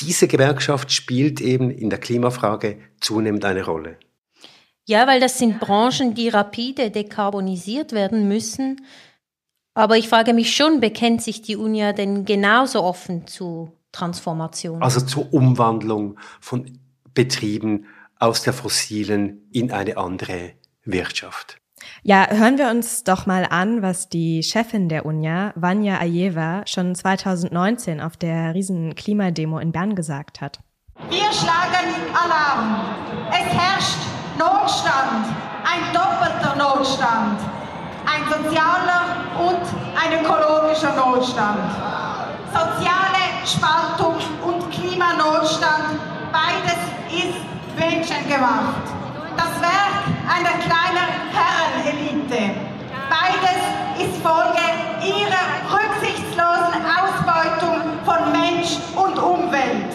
[0.00, 3.98] diese Gewerkschaft spielt eben in der Klimafrage zunehmend eine Rolle.
[4.84, 8.84] Ja, weil das sind Branchen, die rapide dekarbonisiert werden müssen.
[9.74, 14.82] Aber ich frage mich schon, bekennt sich die UNIA denn genauso offen zu Transformation?
[14.82, 16.80] Also zur Umwandlung von
[17.14, 17.86] Betrieben
[18.18, 21.60] aus der fossilen in eine andere Wirtschaft.
[22.02, 26.94] Ja, hören wir uns doch mal an, was die Chefin der UNIA, Vanya Ajeva, schon
[26.94, 30.60] 2019 auf der riesen Klimademo in Bern gesagt hat.
[31.08, 32.80] Wir schlagen Alarm.
[33.30, 33.98] Es herrscht
[34.38, 35.26] Notstand,
[35.64, 37.40] ein doppelter Notstand,
[38.06, 39.62] ein sozialer und
[39.96, 41.70] ein ökologischer Notstand.
[42.52, 43.10] Soziale
[43.46, 45.98] Spaltung und Klimanotstand,
[46.32, 46.78] beides
[47.10, 48.99] ist menschengemacht.
[49.36, 49.94] Das Werk
[50.26, 52.54] einer kleinen Herrenelite.
[53.08, 53.62] Beides
[53.98, 54.64] ist Folge
[55.02, 59.94] ihrer rücksichtslosen Ausbeutung von Mensch und Umwelt.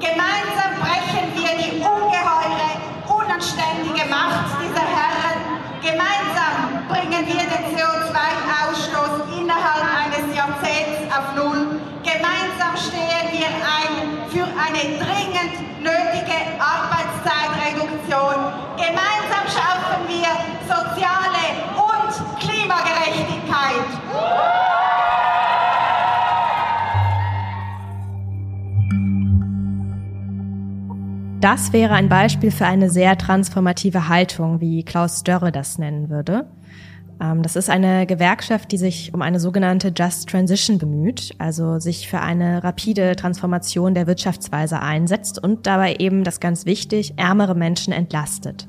[0.00, 2.70] Gemeinsam brechen wir die ungeheure
[3.08, 5.40] unanständige Macht dieser Herren.
[5.80, 11.80] Gemeinsam bringen wir den CO2-Ausstoß innerhalb eines Jahrzehnts auf Null.
[12.02, 16.36] Gemeinsam stehen wir ein für eine dringend nötige
[17.26, 18.38] Zeitreduktion.
[18.76, 20.30] Gemeinsam schaffen wir
[20.62, 23.82] soziale und Klimagerechtigkeit.
[31.40, 36.46] Das wäre ein Beispiel für eine sehr transformative Haltung, wie Klaus Dörre das nennen würde.
[37.20, 42.08] Ähm, das ist eine Gewerkschaft, die sich um eine sogenannte Just Transition bemüht, also sich
[42.08, 47.92] für eine rapide Transformation der Wirtschaftsweise einsetzt und dabei eben, das ganz wichtig, ärmere Menschen
[47.92, 48.68] entlastet.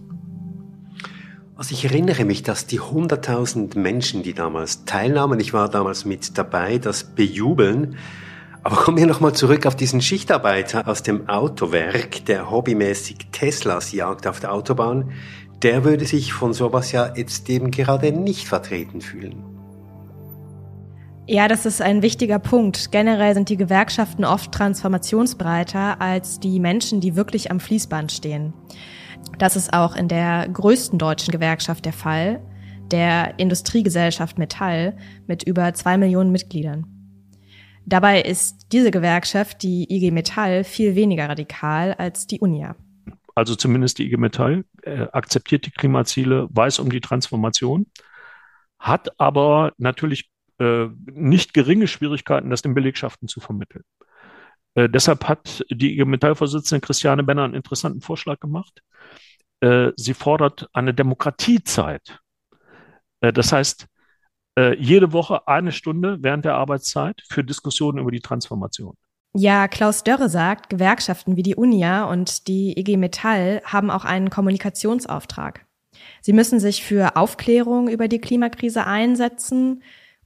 [1.56, 6.38] Also ich erinnere mich, dass die 100.000 Menschen, die damals teilnahmen, ich war damals mit
[6.38, 7.98] dabei, das bejubeln.
[8.64, 14.28] Aber kommen wir nochmal zurück auf diesen Schichtarbeiter aus dem Autowerk, der hobbymäßig Teslas jagt
[14.28, 15.14] auf der Autobahn
[15.64, 19.44] der würde sich von sowas ja jetzt eben gerade nicht vertreten fühlen.
[21.30, 22.92] Ja, das ist ein wichtiger Punkt.
[22.92, 28.54] Generell sind die Gewerkschaften oft transformationsbreiter als die Menschen, die wirklich am Fließband stehen.
[29.38, 32.40] Das ist auch in der größten deutschen Gewerkschaft der Fall,
[32.92, 34.96] der Industriegesellschaft Metall
[35.28, 36.86] mit über zwei Millionen Mitgliedern.
[37.86, 42.76] Dabei ist diese Gewerkschaft, die IG Metall, viel weniger radikal als die UNIA
[43.38, 47.86] also zumindest die IG Metall, äh, akzeptiert die Klimaziele, weiß um die Transformation,
[48.80, 53.84] hat aber natürlich äh, nicht geringe Schwierigkeiten, das den Belegschaften zu vermitteln.
[54.74, 58.82] Äh, deshalb hat die IG Metall-Vorsitzende Christiane Benner einen interessanten Vorschlag gemacht.
[59.60, 62.18] Äh, sie fordert eine Demokratiezeit.
[63.22, 63.86] Äh, das heißt,
[64.58, 68.96] äh, jede Woche eine Stunde während der Arbeitszeit für Diskussionen über die Transformation.
[69.40, 74.32] Ja, Klaus Dörre sagt, Gewerkschaften wie die UNIA und die IG Metall haben auch einen
[74.32, 75.68] Kommunikationsauftrag.
[76.22, 79.84] Sie müssen sich für Aufklärung über die Klimakrise einsetzen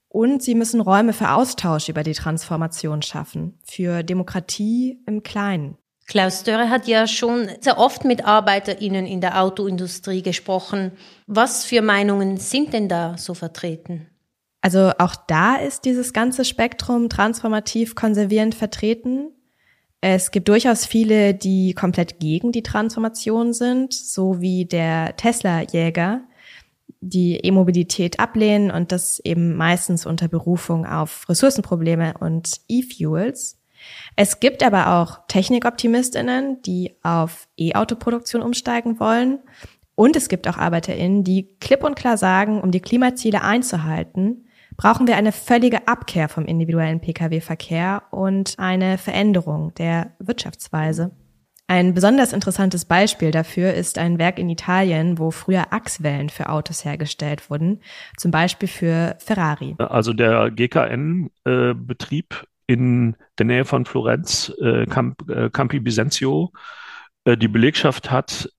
[0.08, 5.78] und sie müssen Räume für Austausch über die Transformation schaffen, für Demokratie im Kleinen.
[6.08, 10.94] Klaus Dörre hat ja schon sehr oft mit ArbeiterInnen in der Autoindustrie gesprochen.
[11.28, 14.11] Was für Meinungen sind denn da so vertreten?
[14.62, 19.32] Also auch da ist dieses ganze Spektrum transformativ konservierend vertreten.
[20.02, 26.22] Es gibt durchaus viele, die komplett gegen die Transformation sind, so wie der Tesla-Jäger,
[27.02, 33.58] die E-Mobilität ablehnen und das eben meistens unter Berufung auf Ressourcenprobleme und E-Fuels.
[34.16, 39.40] Es gibt aber auch Technikoptimistinnen, die auf E-Auto-Produktion umsteigen wollen.
[39.96, 44.46] Und es gibt auch Arbeiterinnen, die klipp und klar sagen, um die Klimaziele einzuhalten,
[44.82, 51.12] brauchen wir eine völlige Abkehr vom individuellen Pkw-Verkehr und eine Veränderung der Wirtschaftsweise.
[51.68, 56.84] Ein besonders interessantes Beispiel dafür ist ein Werk in Italien, wo früher Achswellen für Autos
[56.84, 57.82] hergestellt wurden,
[58.18, 59.76] zum Beispiel für Ferrari.
[59.78, 66.52] Also der GKN-Betrieb äh, in der Nähe von Florenz, äh, äh, Campi Bisenzio,
[67.28, 68.50] die Belegschaft hat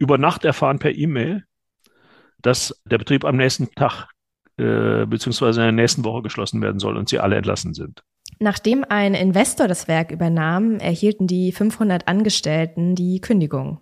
[0.00, 1.44] über Nacht erfahren per E-Mail,
[2.42, 4.08] dass der Betrieb am nächsten Tag
[4.58, 8.02] äh, beziehungsweise in der nächsten Woche geschlossen werden soll und sie alle entlassen sind.
[8.40, 13.80] Nachdem ein Investor das Werk übernahm, erhielten die 500 Angestellten die Kündigung.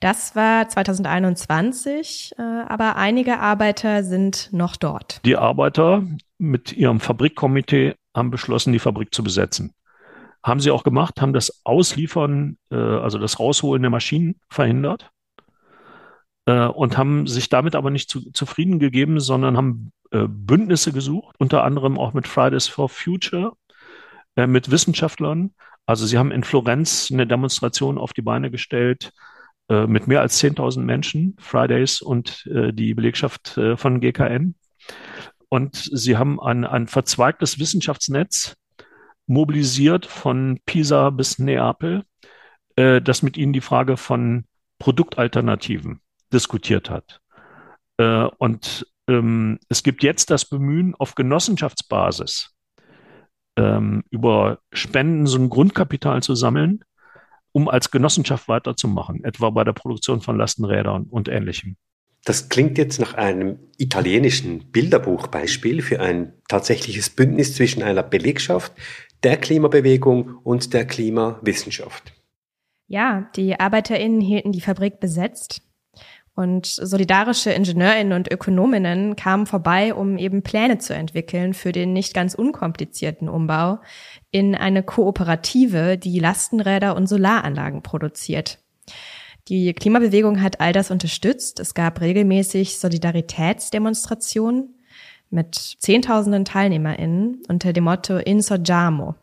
[0.00, 5.20] Das war 2021, äh, aber einige Arbeiter sind noch dort.
[5.24, 6.02] Die Arbeiter
[6.36, 9.72] mit ihrem Fabrikkomitee haben beschlossen, die Fabrik zu besetzen.
[10.42, 15.10] Haben sie auch gemacht, haben das Ausliefern, äh, also das Rausholen der Maschinen verhindert
[16.46, 21.36] äh, und haben sich damit aber nicht zu, zufrieden gegeben, sondern haben äh, Bündnisse gesucht,
[21.38, 23.52] unter anderem auch mit Fridays for Future,
[24.36, 25.54] äh, mit Wissenschaftlern.
[25.86, 29.12] Also sie haben in Florenz eine Demonstration auf die Beine gestellt
[29.68, 34.54] äh, mit mehr als 10.000 Menschen, Fridays und äh, die Belegschaft von GKN.
[35.48, 38.56] Und sie haben ein, ein verzweigtes Wissenschaftsnetz
[39.26, 42.02] mobilisiert von Pisa bis Neapel,
[42.76, 44.44] äh, das mit ihnen die Frage von
[44.78, 46.00] Produktalternativen
[46.34, 47.20] diskutiert hat.
[47.98, 52.50] Äh, und ähm, es gibt jetzt das Bemühen auf Genossenschaftsbasis
[53.56, 56.84] ähm, über Spenden so ein Grundkapital zu sammeln,
[57.52, 61.76] um als Genossenschaft weiterzumachen, etwa bei der Produktion von Lastenrädern und Ähnlichem.
[62.24, 68.72] Das klingt jetzt nach einem italienischen Bilderbuchbeispiel für ein tatsächliches Bündnis zwischen einer Belegschaft,
[69.22, 72.14] der Klimabewegung und der Klimawissenschaft.
[72.86, 75.62] Ja, die ArbeiterInnen hielten die Fabrik besetzt.
[76.36, 82.12] Und solidarische Ingenieurinnen und Ökonominnen kamen vorbei, um eben Pläne zu entwickeln für den nicht
[82.12, 83.78] ganz unkomplizierten Umbau
[84.32, 88.58] in eine Kooperative, die Lastenräder und Solaranlagen produziert.
[89.46, 91.60] Die Klimabewegung hat all das unterstützt.
[91.60, 94.74] Es gab regelmäßig Solidaritätsdemonstrationen
[95.30, 99.14] mit Zehntausenden TeilnehmerInnen unter dem Motto Insorgiamo.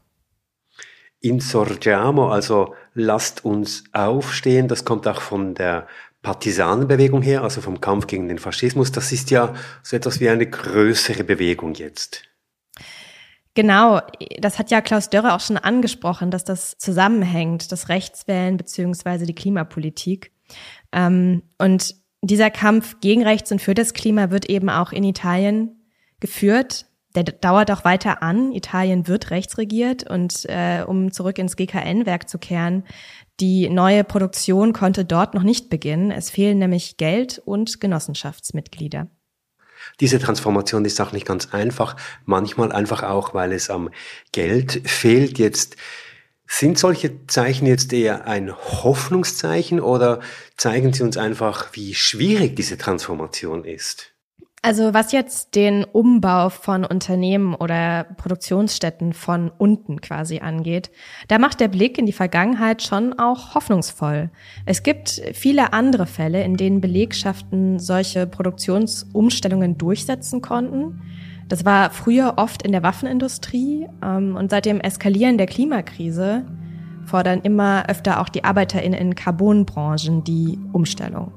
[1.20, 5.88] Insorgiamo, also lasst uns aufstehen, das kommt auch von der
[6.22, 10.47] Partisanenbewegung her, also vom Kampf gegen den Faschismus, das ist ja so etwas wie eine
[10.47, 12.24] größere Bewegung jetzt.
[13.53, 13.99] Genau,
[14.39, 19.36] das hat ja Klaus Dörre auch schon angesprochen, dass das zusammenhängt, das Rechtswählen beziehungsweise die
[19.36, 20.32] Klimapolitik.
[20.93, 25.82] Ähm, und dieser Kampf gegen Rechts und für das Klima wird eben auch in Italien
[26.19, 26.86] geführt.
[27.13, 28.53] Der dauert auch weiter an.
[28.53, 32.86] Italien wird rechtsregiert und äh, um zurück ins GKN-Werk zu kehren,
[33.42, 36.12] die neue Produktion konnte dort noch nicht beginnen.
[36.12, 39.08] Es fehlen nämlich Geld und Genossenschaftsmitglieder.
[40.00, 43.89] Diese Transformation ist auch nicht ganz einfach, manchmal einfach auch, weil es am
[44.32, 45.39] Geld fehlt.
[45.39, 45.76] Jetzt
[46.46, 50.20] sind solche Zeichen jetzt eher ein Hoffnungszeichen oder
[50.56, 54.14] zeigen sie uns einfach, wie schwierig diese Transformation ist?
[54.64, 60.91] Also was jetzt den Umbau von Unternehmen oder Produktionsstätten von unten quasi angeht,
[61.28, 64.30] da macht der Blick in die Vergangenheit schon auch hoffnungsvoll.
[64.68, 71.01] Es gibt viele andere Fälle, in denen Belegschaften solche Produktionsumstellungen durchsetzen konnten.
[71.47, 76.45] Das war früher oft in der Waffenindustrie ähm, und seit dem Eskalieren der Klimakrise
[77.05, 81.32] fordern immer öfter auch die ArbeiterInnen in Carbonbranchen die Umstellung.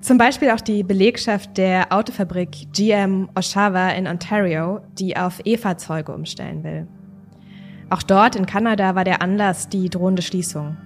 [0.00, 6.64] Zum Beispiel auch die Belegschaft der Autofabrik GM Oshawa in Ontario, die auf E-Fahrzeuge umstellen
[6.64, 6.88] will.
[7.90, 10.76] Auch dort in Kanada war der Anlass die drohende Schließung.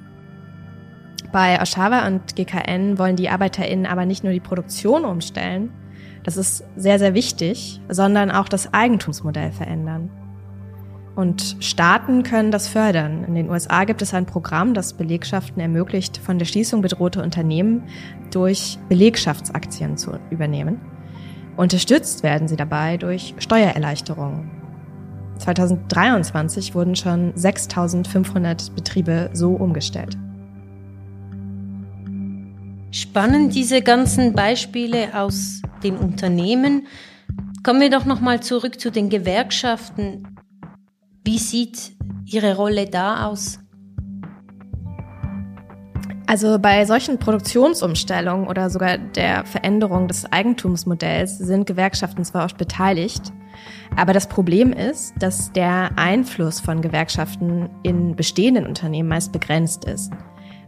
[1.32, 5.70] Bei Oshawa und GKN wollen die ArbeiterInnen aber nicht nur die Produktion umstellen,
[6.24, 10.10] das ist sehr, sehr wichtig, sondern auch das Eigentumsmodell verändern.
[11.16, 13.24] Und Staaten können das fördern.
[13.24, 17.84] In den USA gibt es ein Programm, das Belegschaften ermöglicht, von der Schließung bedrohte Unternehmen
[18.32, 20.80] durch Belegschaftsaktien zu übernehmen.
[21.56, 24.50] Unterstützt werden sie dabei durch Steuererleichterungen.
[25.38, 30.16] 2023 wurden schon 6500 Betriebe so umgestellt.
[32.90, 36.86] Spannend diese ganzen Beispiele aus den Unternehmen.
[37.62, 40.34] Kommen wir doch noch mal zurück zu den Gewerkschaften.
[41.27, 41.97] Wie sieht
[42.27, 43.59] Ihre Rolle da aus?
[46.27, 53.33] Also bei solchen Produktionsumstellungen oder sogar der Veränderung des Eigentumsmodells sind Gewerkschaften zwar oft beteiligt,
[53.97, 60.12] aber das Problem ist, dass der Einfluss von Gewerkschaften in bestehenden Unternehmen meist begrenzt ist.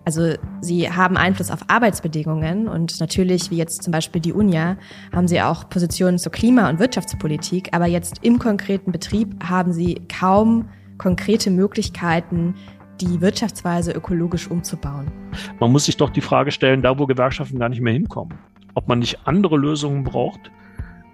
[0.07, 4.77] Also sie haben Einfluss auf Arbeitsbedingungen und natürlich, wie jetzt zum Beispiel die UNIA,
[5.13, 10.01] haben sie auch Positionen zur Klima- und Wirtschaftspolitik, aber jetzt im konkreten Betrieb haben sie
[10.09, 12.55] kaum konkrete Möglichkeiten,
[13.01, 15.11] die Wirtschaftsweise ökologisch umzubauen.
[15.59, 18.39] Man muss sich doch die Frage stellen, da wo Gewerkschaften gar nicht mehr hinkommen,
[18.75, 20.53] ob man nicht andere Lösungen braucht,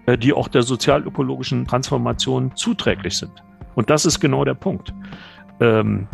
[0.05, 3.43] äh, die auch der sozialökologischen Transformation zuträglich sind.
[3.73, 4.93] Und das ist genau der Punkt.
[5.59, 6.07] Ähm,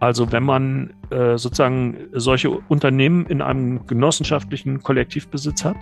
[0.00, 5.76] also wenn man äh, sozusagen solche Unternehmen in einem genossenschaftlichen Kollektivbesitz hat,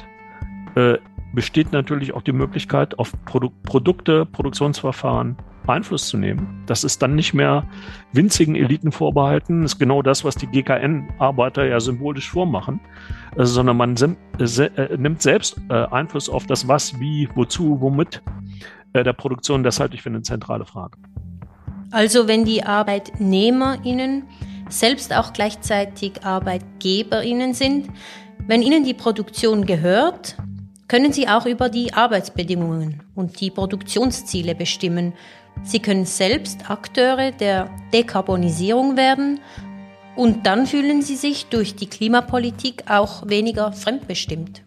[0.76, 0.98] äh,
[1.34, 5.36] besteht natürlich auch die Möglichkeit, auf Produ Produkte, Produktionsverfahren
[5.66, 6.62] Einfluss zu nehmen.
[6.66, 7.66] Das ist dann nicht mehr
[8.12, 9.62] winzigen Eliten vorbehalten.
[9.62, 12.80] Das ist genau das, was die GKN-Arbeiter ja symbolisch vormachen,
[13.36, 18.22] äh, sondern man se äh, nimmt selbst äh, Einfluss auf das Was, Wie, Wozu, Womit
[18.92, 19.62] äh, der Produktion.
[19.62, 20.98] Das halte ich für eine zentrale Frage.
[21.94, 24.24] Also wenn die Arbeitnehmerinnen
[24.68, 27.88] selbst auch gleichzeitig Arbeitgeberinnen sind,
[28.48, 30.36] wenn ihnen die Produktion gehört,
[30.88, 35.12] können sie auch über die Arbeitsbedingungen und die Produktionsziele bestimmen.
[35.62, 39.38] Sie können selbst Akteure der Dekarbonisierung werden
[40.16, 44.62] und dann fühlen sie sich durch die Klimapolitik auch weniger fremdbestimmt.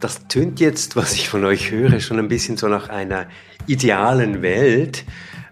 [0.00, 3.26] Das tönt jetzt, was ich von euch höre, schon ein bisschen so nach einer
[3.66, 5.04] idealen Welt.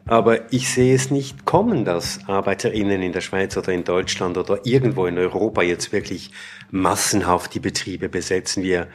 [0.07, 4.61] Aber ich sehe es nicht kommen, dass ArbeiterInnen in der Schweiz oder in Deutschland oder
[4.65, 6.33] irgendwo in Europa jetzt wirklich
[6.71, 8.63] massenhaft die Betriebe besetzen.
[8.63, 8.89] Wir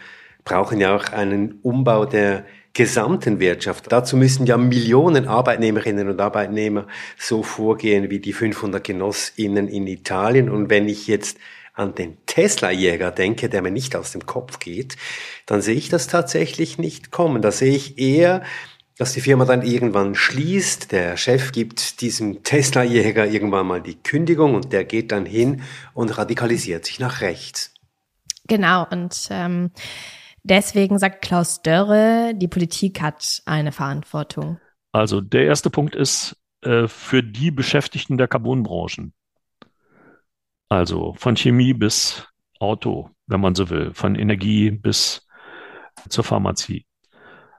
[0.43, 3.91] brauchen ja auch einen Umbau der gesamten Wirtschaft.
[3.91, 6.85] Dazu müssen ja Millionen Arbeitnehmerinnen und Arbeitnehmer
[7.17, 10.49] so vorgehen wie die 500 Genossinnen in Italien.
[10.49, 11.39] Und wenn ich jetzt
[11.73, 14.95] an den Tesla-Jäger denke, der mir nicht aus dem Kopf geht,
[15.45, 17.41] dann sehe ich das tatsächlich nicht kommen.
[17.41, 18.43] Da sehe ich eher
[18.97, 20.91] dass die Firma dann irgendwann schließt.
[20.91, 25.61] Der Chef gibt diesem Tesla-Jäger irgendwann mal die Kündigung und der geht dann hin
[25.93, 27.73] und radikalisiert sich nach rechts.
[28.47, 29.71] Genau, und ähm,
[30.43, 34.59] deswegen sagt Klaus Dörre, die Politik hat eine Verantwortung.
[34.91, 39.13] Also der erste Punkt ist äh, für die Beschäftigten der Carbonbranchen.
[40.69, 42.27] Also von Chemie bis
[42.59, 45.27] Auto, wenn man so will, von Energie bis
[46.09, 46.86] zur Pharmazie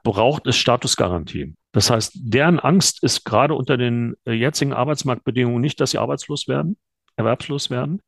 [0.03, 1.55] braucht es Statusgarantie.
[1.71, 6.47] Das heißt, deren Angst ist gerade unter den äh, jetzigen Arbeitsmarktbedingungen nicht, dass sie arbeitslos
[6.47, 6.77] werden,
[7.15, 8.01] erwerbslos werden,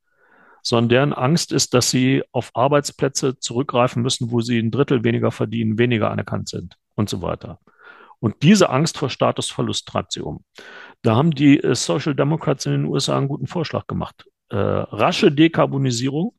[0.63, 5.31] sondern deren Angst ist, dass sie auf Arbeitsplätze zurückgreifen müssen, wo sie ein Drittel weniger
[5.31, 7.59] verdienen, weniger anerkannt sind und so weiter.
[8.19, 10.45] Und diese Angst vor Statusverlust treibt sie um.
[11.01, 14.25] Da haben die äh, Social Democrats in den USA einen guten Vorschlag gemacht.
[14.49, 16.35] Äh, rasche Dekarbonisierung,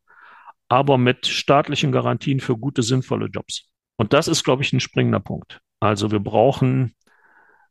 [0.68, 3.71] aber mit staatlichen Garantien für gute, sinnvolle Jobs.
[4.02, 5.60] Und das ist, glaube ich, ein springender Punkt.
[5.78, 6.92] Also wir brauchen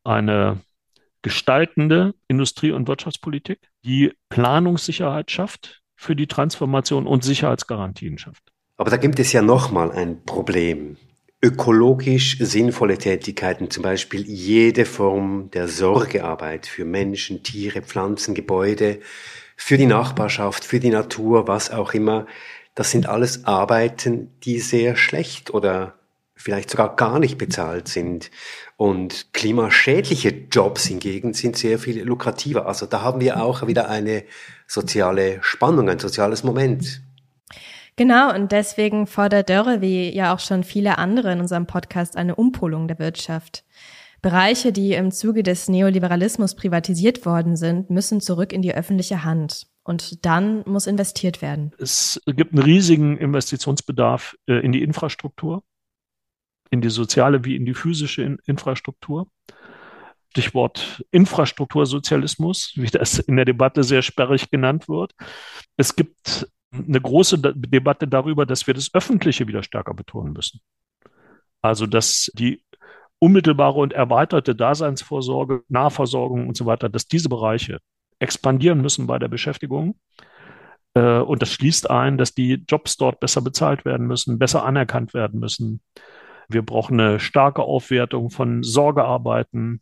[0.05, 0.61] eine
[1.23, 8.43] gestaltende Industrie- und Wirtschaftspolitik, die Planungssicherheit schafft für die Transformation und Sicherheitsgarantien schafft.
[8.77, 10.95] Aber da gibt es ja nochmal ein Problem
[11.41, 19.01] ökologisch sinnvolle Tätigkeiten, zum Beispiel jede Form der Sorgearbeit für Menschen, Tiere, Pflanzen, Gebäude,
[19.57, 22.25] für die Nachbarschaft, für die Natur, was auch immer,
[22.73, 25.97] das sind alles Arbeiten, die sehr schlecht oder
[26.41, 28.31] vielleicht sogar gar nicht bezahlt sind.
[28.77, 32.65] Und klimaschädliche Jobs hingegen sind sehr viel lukrativer.
[32.65, 34.23] Also da haben wir auch wieder eine
[34.67, 37.01] soziale Spannung, ein soziales Moment.
[37.95, 42.35] Genau, und deswegen fordert Dörre, wie ja auch schon viele andere in unserem Podcast, eine
[42.35, 43.63] Umpolung der Wirtschaft.
[44.21, 49.67] Bereiche, die im Zuge des Neoliberalismus privatisiert worden sind, müssen zurück in die öffentliche Hand.
[49.83, 51.71] Und dann muss investiert werden.
[51.79, 55.63] Es gibt einen riesigen Investitionsbedarf äh, in die Infrastruktur,
[56.71, 59.27] in die soziale wie in die physische Infrastruktur.
[60.31, 65.13] Stichwort Infrastruktursozialismus, wie das in der Debatte sehr sperrig genannt wird.
[65.75, 70.61] Es gibt eine große Debatte darüber, dass wir das Öffentliche wieder stärker betonen müssen.
[71.61, 72.63] Also, dass die
[73.19, 77.79] unmittelbare und erweiterte Daseinsvorsorge, Nahversorgung und so weiter, dass diese Bereiche
[78.19, 79.99] expandieren müssen bei der Beschäftigung.
[80.93, 85.13] Äh, und das schließt ein, dass die Jobs dort besser bezahlt werden müssen, besser anerkannt
[85.13, 85.81] werden müssen.
[86.53, 89.81] Wir brauchen eine starke Aufwertung von Sorgearbeiten.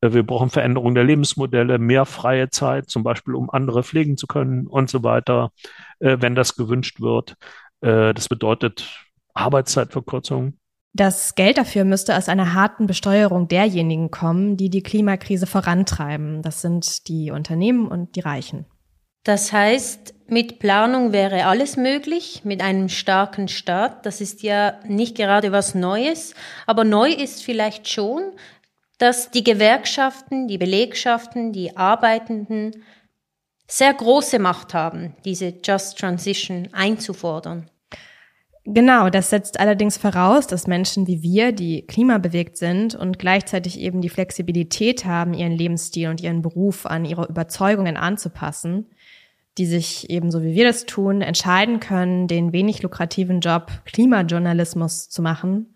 [0.00, 4.26] Äh, wir brauchen Veränderung der Lebensmodelle, mehr freie Zeit, zum Beispiel um andere pflegen zu
[4.26, 5.52] können und so weiter,
[6.00, 7.36] äh, wenn das gewünscht wird.
[7.80, 10.58] Äh, das bedeutet Arbeitszeitverkürzung.
[10.94, 16.42] Das Geld dafür müsste aus einer harten Besteuerung derjenigen kommen, die die Klimakrise vorantreiben.
[16.42, 18.66] Das sind die Unternehmen und die Reichen.
[19.24, 24.04] Das heißt, mit Planung wäre alles möglich, mit einem starken Staat.
[24.04, 26.34] Das ist ja nicht gerade was Neues,
[26.66, 28.32] aber neu ist vielleicht schon,
[28.98, 32.84] dass die Gewerkschaften, die Belegschaften, die Arbeitenden
[33.66, 37.70] sehr große Macht haben, diese Just Transition einzufordern.
[38.64, 44.00] Genau, das setzt allerdings voraus, dass Menschen wie wir, die klimabewegt sind und gleichzeitig eben
[44.00, 48.86] die Flexibilität haben, ihren Lebensstil und ihren Beruf an ihre Überzeugungen anzupassen,
[49.58, 55.22] die sich ebenso wie wir das tun, entscheiden können, den wenig lukrativen Job Klimajournalismus zu
[55.22, 55.72] machen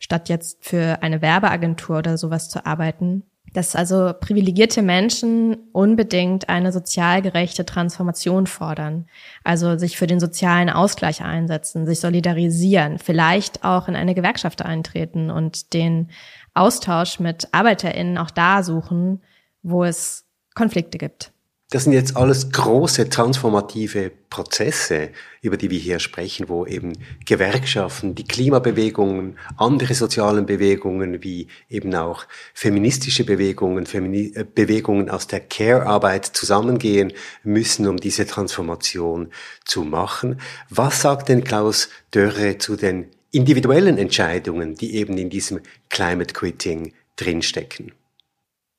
[0.00, 3.22] statt jetzt für eine Werbeagentur oder sowas zu arbeiten.
[3.52, 9.06] Dass also privilegierte Menschen unbedingt eine sozial gerechte Transformation fordern,
[9.42, 15.30] also sich für den sozialen Ausgleich einsetzen, sich solidarisieren, vielleicht auch in eine Gewerkschaft eintreten
[15.30, 16.10] und den
[16.54, 19.20] Austausch mit Arbeiterinnen auch da suchen,
[19.62, 21.32] wo es Konflikte gibt.
[21.70, 25.10] Das sind jetzt alles große transformative Prozesse,
[25.40, 26.94] über die wir hier sprechen, wo eben
[27.24, 35.28] Gewerkschaften, die Klimabewegungen, andere sozialen Bewegungen wie eben auch feministische Bewegungen, Femini äh, Bewegungen aus
[35.28, 37.12] der Care-Arbeit zusammengehen
[37.44, 39.28] müssen, um diese Transformation
[39.64, 40.40] zu machen.
[40.70, 46.94] Was sagt denn Klaus Dörre zu den individuellen Entscheidungen, die eben in diesem Climate Quitting
[47.14, 47.92] drinstecken?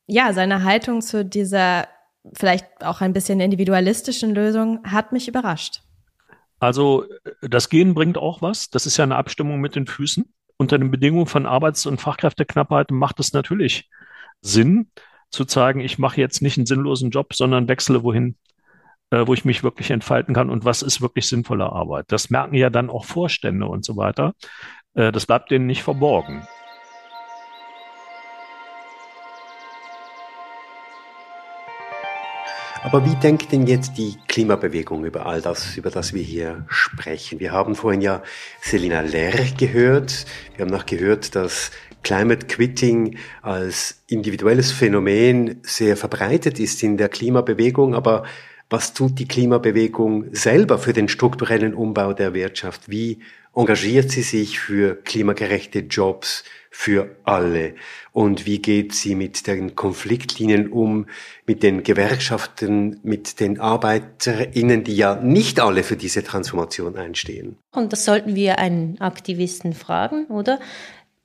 [0.07, 1.87] Ja, seine Haltung zu dieser
[2.33, 5.81] vielleicht auch ein bisschen individualistischen Lösung hat mich überrascht.
[6.59, 7.05] Also
[7.41, 8.69] das Gehen bringt auch was.
[8.69, 10.31] Das ist ja eine Abstimmung mit den Füßen.
[10.57, 13.89] Unter den Bedingungen von Arbeits- und Fachkräfteknappheit macht es natürlich
[14.41, 14.91] Sinn
[15.31, 18.35] zu zeigen, ich mache jetzt nicht einen sinnlosen Job, sondern wechsle wohin,
[19.09, 22.05] äh, wo ich mich wirklich entfalten kann und was ist wirklich sinnvolle Arbeit.
[22.09, 24.33] Das merken ja dann auch Vorstände und so weiter.
[24.93, 26.45] Äh, das bleibt denen nicht verborgen.
[32.83, 37.39] Aber wie denkt denn jetzt die Klimabewegung über all das, über das wir hier sprechen?
[37.39, 38.23] Wir haben vorhin ja
[38.59, 40.25] Selina Lerr gehört.
[40.55, 41.69] Wir haben noch gehört, dass
[42.01, 47.93] Climate Quitting als individuelles Phänomen sehr verbreitet ist in der Klimabewegung.
[47.93, 48.23] Aber
[48.71, 52.89] was tut die Klimabewegung selber für den strukturellen Umbau der Wirtschaft?
[52.89, 53.19] Wie
[53.55, 57.75] engagiert sie sich für klimagerechte Jobs, für alle?
[58.13, 61.05] Und wie geht sie mit den Konfliktlinien um,
[61.45, 67.57] mit den Gewerkschaften, mit den ArbeiterInnen, die ja nicht alle für diese Transformation einstehen?
[67.75, 70.59] Und das sollten wir einen Aktivisten fragen, oder?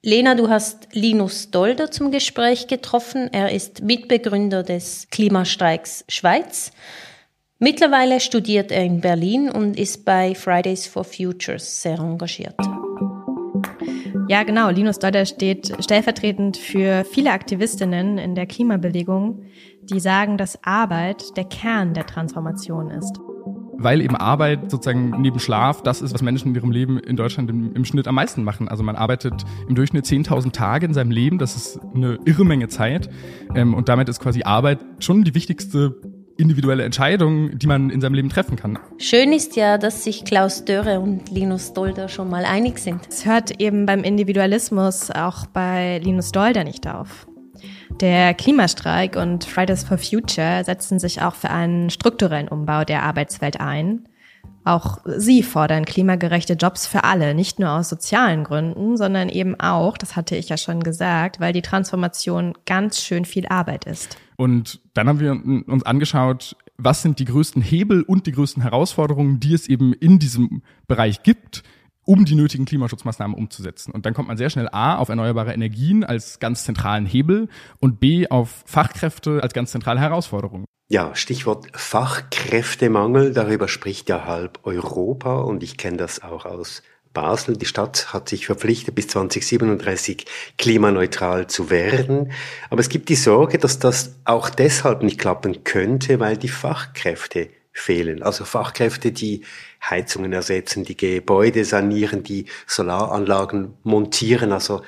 [0.03, 3.29] Lena, du hast Linus Dolder zum Gespräch getroffen.
[3.33, 6.71] Er ist Mitbegründer des Klimastreiks Schweiz.
[7.59, 12.55] Mittlerweile studiert er in Berlin und ist bei Fridays for Futures sehr engagiert.
[14.29, 14.71] Ja, genau.
[14.71, 19.43] Linus Dodder steht stellvertretend für viele Aktivistinnen in der Klimabewegung,
[19.83, 23.21] die sagen, dass Arbeit der Kern der Transformation ist.
[23.79, 27.51] Weil eben Arbeit sozusagen neben Schlaf das ist, was Menschen in ihrem Leben in Deutschland
[27.51, 28.69] im, im Schnitt am meisten machen.
[28.69, 31.39] Also man arbeitet im Durchschnitt 10.000 Tage in seinem Leben.
[31.39, 33.11] Das ist eine irre Menge Zeit.
[33.55, 35.95] Ähm, und damit ist quasi Arbeit schon die wichtigste
[36.37, 38.79] individuelle Entscheidung, die man in seinem Leben treffen kann.
[38.99, 43.01] Schön ist ja, dass sich Klaus Dörre und Linus Dolder schon mal einig sind.
[43.09, 47.27] Es hört eben beim Individualismus auch bei Linus Dolder nicht auf.
[48.01, 53.61] Der Klimastreik und Fridays for Future setzen sich auch für einen strukturellen Umbau der Arbeitswelt
[53.61, 54.07] ein.
[54.67, 59.97] Auch sie fordern klimagerechte Jobs für alle, nicht nur aus sozialen Gründen, sondern eben auch,
[59.97, 64.19] das hatte ich ja schon gesagt, weil die Transformation ganz schön viel Arbeit ist.
[64.35, 69.39] Und dann haben wir uns angeschaut, was sind die größten Hebel und die größten Herausforderungen,
[69.39, 71.63] die es eben in diesem Bereich gibt,
[72.05, 73.93] um die nötigen Klimaschutzmaßnahmen umzusetzen.
[73.93, 77.49] Und dann kommt man sehr schnell A auf erneuerbare Energien als ganz zentralen Hebel
[77.79, 80.65] und B auf Fachkräfte als ganz zentrale Herausforderung.
[80.89, 86.83] Ja, Stichwort Fachkräftemangel, darüber spricht ja halb Europa und ich kenne das auch aus
[87.13, 90.27] Basel, die Stadt hat sich verpflichtet, bis 2037
[90.59, 92.31] klimaneutral zu werden.
[92.71, 97.49] Aber es gibt die Sorge, dass das auch deshalb nicht klappen könnte, weil die Fachkräfte
[97.73, 98.23] fehlen.
[98.23, 99.43] Also Fachkräfte, die
[99.83, 104.53] Heizungen ersetzen, die Gebäude sanieren, die Solaranlagen montieren.
[104.53, 104.83] Also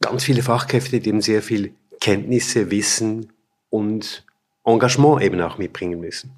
[0.00, 3.32] ganz viele Fachkräfte, die eben sehr viel Kenntnisse, Wissen
[3.68, 4.24] und
[4.68, 6.32] Engagement eben auch mitbringen müssen.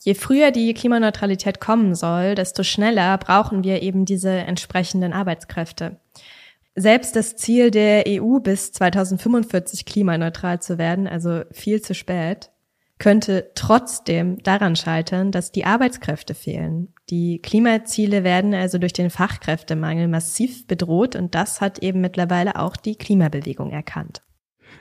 [0.00, 5.96] Je früher die Klimaneutralität kommen soll, desto schneller brauchen wir eben diese entsprechenden Arbeitskräfte.
[6.76, 12.50] Selbst das Ziel der EU bis 2045 klimaneutral zu werden, also viel zu spät,
[12.98, 16.94] könnte trotzdem daran scheitern, dass die Arbeitskräfte fehlen.
[17.10, 22.76] Die Klimaziele werden also durch den Fachkräftemangel massiv bedroht und das hat eben mittlerweile auch
[22.76, 24.22] die Klimabewegung erkannt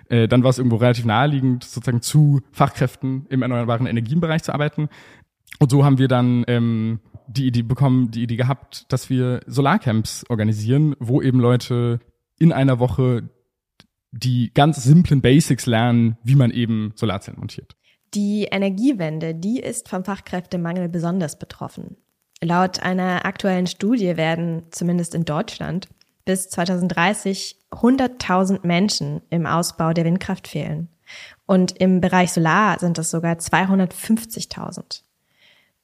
[0.09, 4.89] äh, dann war es irgendwo relativ naheliegend, sozusagen zu Fachkräften im erneuerbaren Energienbereich zu arbeiten.
[5.59, 10.25] Und so haben wir dann ähm, die Idee bekommen, die Idee gehabt, dass wir Solarcamps
[10.29, 11.99] organisieren, wo eben Leute
[12.37, 13.29] in einer Woche
[14.11, 17.75] die ganz simplen Basics lernen, wie man eben Solarzellen montiert.
[18.13, 21.97] Die Energiewende, die ist vom Fachkräftemangel besonders betroffen.
[22.41, 25.87] Laut einer aktuellen Studie werden, zumindest in Deutschland,
[26.25, 30.89] bis 2030 100.000 Menschen im Ausbau der Windkraft fehlen.
[31.45, 35.01] Und im Bereich Solar sind es sogar 250.000.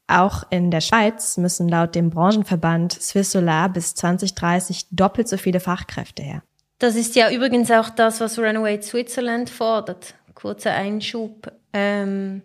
[0.07, 5.59] Auch in der Schweiz müssen laut dem Branchenverband Swiss Solar bis 2030 doppelt so viele
[5.59, 6.43] Fachkräfte her.
[6.79, 10.15] Das ist ja übrigens auch das, was Runaway Switzerland fordert.
[10.33, 12.41] Kurzer Einschub, ähm,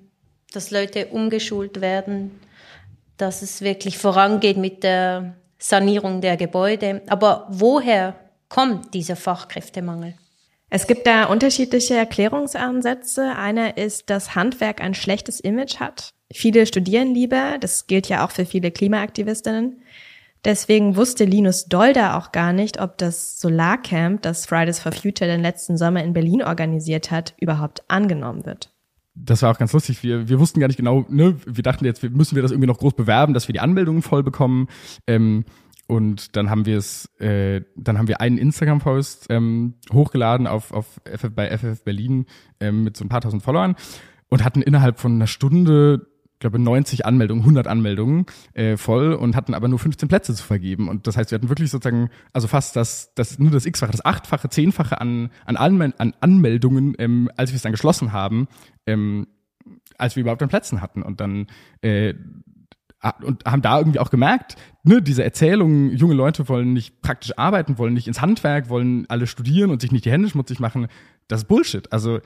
[0.53, 2.39] dass Leute umgeschult werden,
[3.17, 7.03] dass es wirklich vorangeht mit der Sanierung der Gebäude.
[7.09, 8.15] Aber woher
[8.49, 10.15] kommt dieser Fachkräftemangel?
[10.69, 13.37] Es gibt da unterschiedliche Erklärungsansätze.
[13.37, 16.13] Einer ist, dass Handwerk ein schlechtes Image hat.
[16.33, 19.81] Viele studieren lieber, das gilt ja auch für viele Klimaaktivistinnen.
[20.45, 25.43] Deswegen wusste Linus Dolder auch gar nicht, ob das Solarcamp, das Fridays for Future den
[25.43, 28.71] letzten Sommer in Berlin organisiert hat, überhaupt angenommen wird.
[29.19, 30.03] Das war auch ganz lustig.
[30.03, 32.79] Wir, wir wussten gar nicht genau, ne, wir dachten jetzt, müssen wir das irgendwie noch
[32.79, 34.69] groß bewerben, dass wir die Anmeldungen voll bekommen.
[35.07, 35.45] Ähm,
[35.87, 41.01] und dann haben wir es, äh, dann haben wir einen Instagram-Post ähm, hochgeladen auf, auf
[41.05, 42.27] FF, bei FF Berlin
[42.61, 43.77] ähm, mit so ein paar tausend Followern
[44.29, 46.09] und hatten innerhalb von einer Stunde
[46.39, 50.89] glaube 90 Anmeldungen, 100 Anmeldungen äh, voll und hatten aber nur 15 Plätze zu vergeben.
[50.89, 54.05] Und das heißt, wir hatten wirklich sozusagen, also fast das, das nur das x-fache, das
[54.05, 58.49] achtfache, zehnfache an, an, Anmel an Anmeldungen, ähm, als wir es dann geschlossen haben,
[58.87, 59.27] ähm,
[59.99, 61.03] als wir überhaupt an Plätzen hatten.
[61.03, 61.47] Und dann
[61.81, 62.15] äh,
[63.23, 67.79] und haben da irgendwie auch gemerkt, ne, diese Erzählung, junge Leute wollen nicht praktisch arbeiten,
[67.79, 70.89] wollen nicht ins Handwerk, wollen alle studieren und sich nicht die Hände schmutzig machen,
[71.29, 71.93] das ist Bullshit.
[71.93, 72.21] Also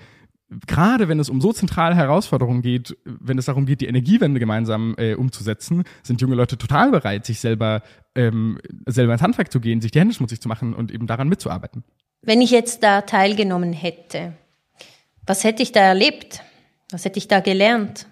[0.67, 4.95] gerade wenn es um so zentrale Herausforderungen geht, wenn es darum geht, die Energiewende gemeinsam
[4.99, 7.83] äh, umzusetzen, sind junge Leute total bereit, sich selber,
[8.15, 11.29] ähm, selber ins Handwerk zu gehen, sich die Hände schmutzig zu machen und eben daran
[11.29, 11.85] mitzuarbeiten.
[12.23, 14.35] Wenn ich jetzt da teilgenommen hätte,
[15.27, 16.43] was hätte ich da erlebt?
[16.91, 18.09] Was hätte ich da gelernt?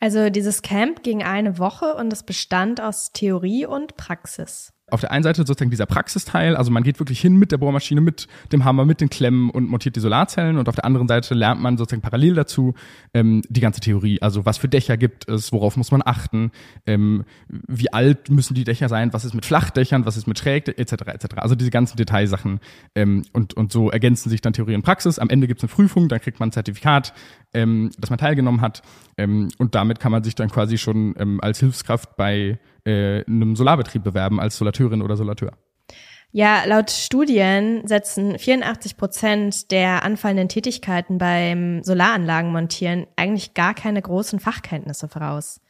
[0.00, 5.10] Also dieses Camp ging eine Woche und es bestand aus Theorie und Praxis auf der
[5.10, 8.64] einen Seite sozusagen dieser Praxisteil, also man geht wirklich hin mit der Bohrmaschine, mit dem
[8.64, 11.76] Hammer, mit den Klemmen und montiert die Solarzellen und auf der anderen Seite lernt man
[11.76, 12.74] sozusagen parallel dazu
[13.12, 16.52] ähm, die ganze Theorie, also was für Dächer gibt es, worauf muss man achten,
[16.86, 20.68] ähm, wie alt müssen die Dächer sein, was ist mit Flachdächern, was ist mit Schräg,
[20.68, 20.92] etc.
[20.92, 21.26] etc.
[21.38, 22.60] Also diese ganzen Detailsachen
[22.94, 25.18] ähm, und, und so ergänzen sich dann Theorie und Praxis.
[25.18, 27.12] Am Ende gibt es eine Prüfung, dann kriegt man ein Zertifikat,
[27.54, 28.82] ähm, dass man teilgenommen hat
[29.18, 33.56] ähm, und damit kann man sich dann quasi schon ähm, als Hilfskraft bei äh, einem
[33.56, 35.52] Solarbetrieb bewerben als Solateurin oder Solateur.
[36.32, 44.38] Ja, laut Studien setzen 84 Prozent der anfallenden Tätigkeiten beim Solaranlagenmontieren eigentlich gar keine großen
[44.38, 45.60] Fachkenntnisse voraus.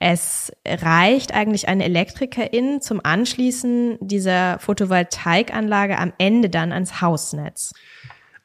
[0.00, 7.72] Es reicht eigentlich eine Elektrikerin zum Anschließen dieser Photovoltaikanlage am Ende dann ans Hausnetz.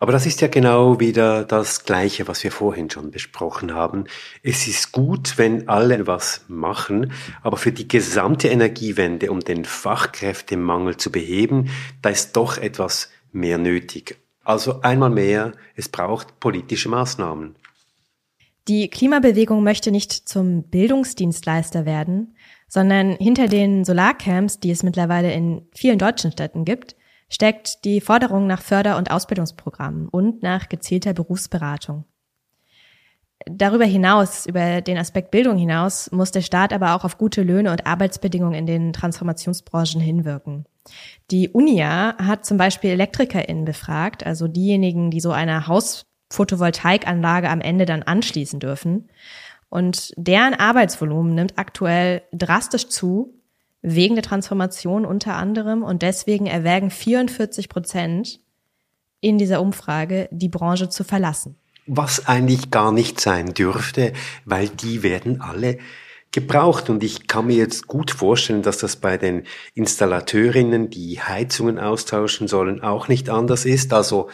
[0.04, 4.04] Aber das ist ja genau wieder das Gleiche, was wir vorhin schon besprochen haben.
[4.42, 10.98] Es ist gut, wenn alle was machen, aber für die gesamte Energiewende, um den Fachkräftemangel
[10.98, 11.70] zu beheben,
[12.02, 14.18] da ist doch etwas mehr nötig.
[14.44, 17.56] Also einmal mehr, es braucht politische Maßnahmen.
[18.68, 22.36] Die Klimabewegung möchte nicht zum Bildungsdienstleister werden,
[22.68, 26.98] sondern hinter den Solarcamps, die es mittlerweile in vielen deutschen Städten gibt,
[27.30, 32.06] steckt die Forderung nach Förder- und Ausbildungsprogrammen und nach gezielter Berufsberatung.
[33.46, 37.72] Darüber hinaus, über den Aspekt Bildung hinaus, muss der Staat aber auch auf gute Löhne
[37.72, 40.66] und Arbeitsbedingungen in den Transformationsbranchen hinwirken.
[41.32, 47.86] Die UNIA hat zum Beispiel ElektrikerInnen befragt, also diejenigen, die so eine Hausphotovoltaikanlage am Ende
[47.86, 49.10] dann anschließen dürfen.
[49.70, 53.34] Und deren Arbeitsvolumen nimmt aktuell drastisch zu,
[53.84, 55.84] wegen der Transformation unter anderem.
[55.84, 58.40] Und deswegen erwägen 44 Prozent
[59.20, 61.58] in dieser Umfrage, die Branche zu verlassen.
[61.86, 64.14] Was eigentlich gar nicht sein dürfte,
[64.46, 65.78] weil die werden alle
[66.32, 66.90] gebraucht.
[66.90, 69.44] Und ich kann mir jetzt gut vorstellen, dass das bei den
[69.76, 73.94] Installateurinnen, die Heizungen austauschen sollen, auch nicht anders ist.
[73.94, 74.30] Also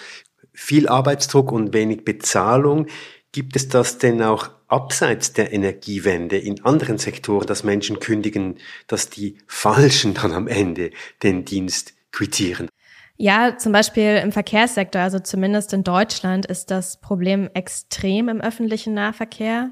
[0.53, 2.85] viel Arbeitsdruck und wenig Bezahlung.
[3.31, 8.57] Gibt es das denn auch abseits der Energiewende in anderen Sektoren, dass Menschen kündigen,
[8.87, 10.91] dass die Falschen dann am Ende
[11.23, 12.69] den Dienst quittieren?
[13.17, 18.93] Ja, zum Beispiel im Verkehrssektor, also zumindest in Deutschland, ist das Problem extrem im öffentlichen
[18.93, 19.71] Nahverkehr.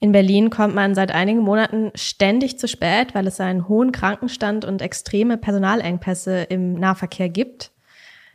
[0.00, 4.64] In Berlin kommt man seit einigen Monaten ständig zu spät, weil es einen hohen Krankenstand
[4.64, 7.70] und extreme Personalengpässe im Nahverkehr gibt.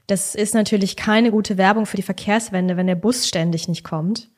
[0.07, 4.29] Das ist natürlich keine gute Werbung für die Verkehrswende, wenn der Bus ständig nicht kommt.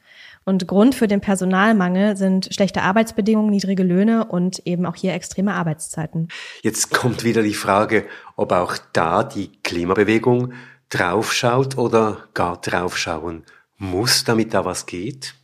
[0.47, 5.53] Und Grund für den Personalmangel sind schlechte Arbeitsbedingungen, niedrige Löhne und eben auch hier extreme
[5.53, 6.29] Arbeitszeiten.
[6.61, 8.05] Jetzt kommt wieder die Frage,
[8.37, 10.53] ob auch da die Klimabewegung
[10.87, 13.43] draufschaut oder gar draufschauen
[13.75, 15.35] muss, damit da was geht?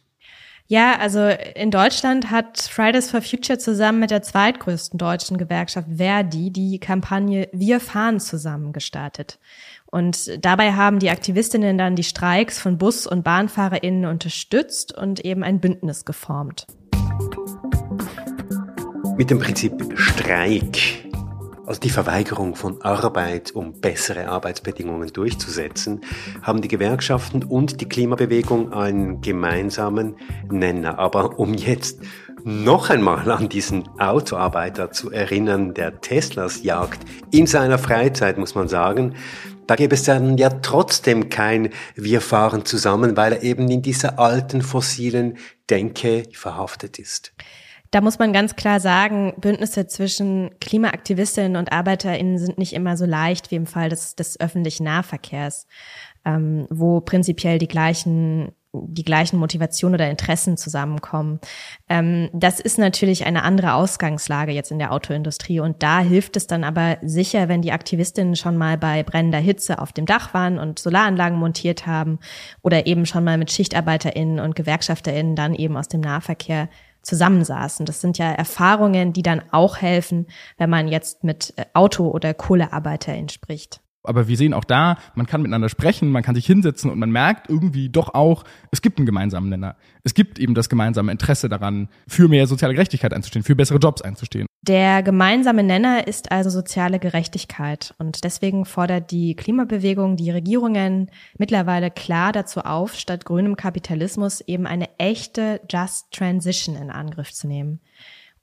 [0.68, 6.50] Ja, also in Deutschland hat Fridays for Future zusammen mit der zweitgrößten deutschen Gewerkschaft Verdi
[6.52, 9.38] die Kampagne Wir fahren zusammen gestartet.
[9.94, 15.44] Und dabei haben die Aktivistinnen dann die Streiks von Bus- und BahnfahrerInnen unterstützt und eben
[15.44, 16.66] ein Bündnis geformt.
[19.16, 21.06] Mit dem Prinzip Streik,
[21.68, 26.02] also die Verweigerung von Arbeit, um bessere Arbeitsbedingungen durchzusetzen,
[26.42, 30.16] haben die Gewerkschaften und die Klimabewegung einen gemeinsamen
[30.50, 30.98] Nenner.
[30.98, 32.02] Aber um jetzt
[32.44, 37.00] noch einmal an diesen Autoarbeiter zu erinnern, der Teslas jagt
[37.32, 39.14] in seiner Freizeit, muss man sagen,
[39.68, 44.20] da gäbe es dann ja trotzdem kein Wir fahren zusammen, weil er eben in dieser
[44.20, 45.38] alten fossilen
[45.70, 47.34] Denke verhaftet ist.
[47.92, 53.06] Da muss man ganz klar sagen, Bündnisse zwischen Klimaaktivistinnen und ArbeiterInnen sind nicht immer so
[53.06, 55.68] leicht wie im Fall des, des öffentlichen Nahverkehrs,
[56.26, 61.40] ähm, wo prinzipiell die gleichen die gleichen Motivationen oder Interessen zusammenkommen.
[61.90, 66.48] Ähm, das ist natürlich eine andere Ausgangslage jetzt in der Autoindustrie und da hilft es
[66.48, 70.58] dann aber sicher, wenn die Aktivistinnen schon mal bei brennender Hitze auf dem Dach waren
[70.58, 72.20] und Solaranlagen montiert haben
[72.62, 76.70] oder eben schon mal mit SchichtarbeiterInnen und GewerkschafterInnen dann eben aus dem Nahverkehr
[77.04, 77.86] zusammensaßen.
[77.86, 80.26] Das sind ja Erfahrungen, die dann auch helfen,
[80.58, 85.42] wenn man jetzt mit Auto- oder KohlearbeiterInnen spricht aber wir sehen auch da, man kann
[85.42, 89.06] miteinander sprechen, man kann sich hinsetzen und man merkt irgendwie doch auch, es gibt einen
[89.06, 89.76] gemeinsamen Nenner.
[90.04, 94.02] Es gibt eben das gemeinsame Interesse daran, für mehr soziale Gerechtigkeit einzustehen, für bessere Jobs
[94.02, 94.48] einzustehen.
[94.62, 101.92] Der gemeinsame Nenner ist also soziale Gerechtigkeit und deswegen fordert die Klimabewegung die Regierungen mittlerweile
[101.92, 107.82] klar dazu auf, statt grünem Kapitalismus eben eine echte Just Transition in Angriff zu nehmen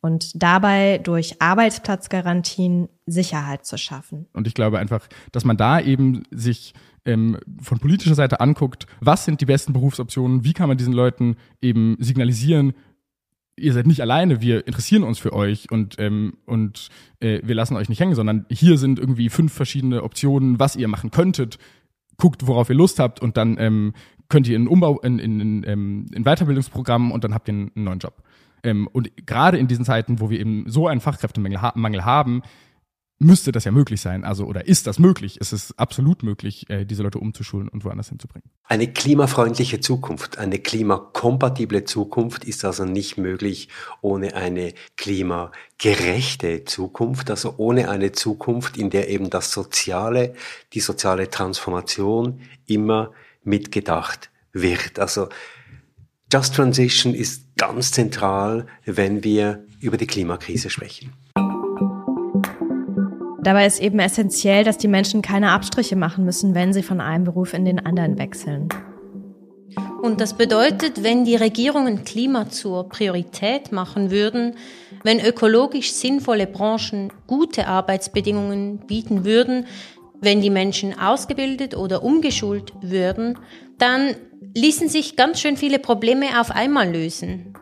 [0.01, 4.27] und dabei durch Arbeitsplatzgarantien Sicherheit zu schaffen.
[4.33, 6.75] Und ich glaube einfach, dass man da eben sich
[7.05, 11.37] ähm, von politischer Seite anguckt, was sind die besten Berufsoptionen, wie kann man diesen Leuten
[11.61, 12.75] eben signalisieren,
[13.61, 16.89] ihr seid nicht alleine, wir interessieren uns für euch und, ähm, und
[17.21, 20.89] äh, wir lassen euch nicht hängen, sondern hier sind irgendwie fünf verschiedene Optionen, was ihr
[20.89, 21.59] machen könntet.
[22.17, 23.93] Guckt, worauf ihr Lust habt und dann ähm,
[24.29, 27.73] könnt ihr in Umbau, in, in, in, ähm, in Weiterbildungsprogrammen und dann habt ihr einen,
[27.75, 28.23] einen neuen Job.
[28.63, 32.43] Ähm, und gerade in diesen Zeiten, wo wir eben so einen Fachkräftemangel ha Mangel haben,
[33.21, 34.25] müsste das ja möglich sein.
[34.25, 35.37] Also, oder ist das möglich?
[35.41, 38.51] Es ist absolut möglich, äh, diese Leute umzuschulen und woanders hinzubringen.
[38.65, 43.69] Eine klimafreundliche Zukunft, eine klimakompatible Zukunft ist also nicht möglich
[44.01, 50.35] ohne eine klimagerechte Zukunft, also ohne eine Zukunft, in der eben das Soziale,
[50.73, 53.13] die soziale Transformation immer
[53.45, 54.99] mitgedacht wird.
[54.99, 55.29] Also,
[56.33, 61.13] Just Transition ist ganz zentral, wenn wir über die Klimakrise sprechen.
[63.43, 67.25] Dabei ist eben essentiell, dass die Menschen keine Abstriche machen müssen, wenn sie von einem
[67.25, 68.69] Beruf in den anderen wechseln.
[70.03, 74.55] Und das bedeutet, wenn die Regierungen Klima zur Priorität machen würden,
[75.03, 79.67] wenn ökologisch sinnvolle Branchen gute Arbeitsbedingungen bieten würden,
[80.21, 83.39] wenn die Menschen ausgebildet oder umgeschult würden,
[83.79, 84.15] dann
[84.55, 87.55] ließen sich ganz schön viele Probleme auf einmal lösen.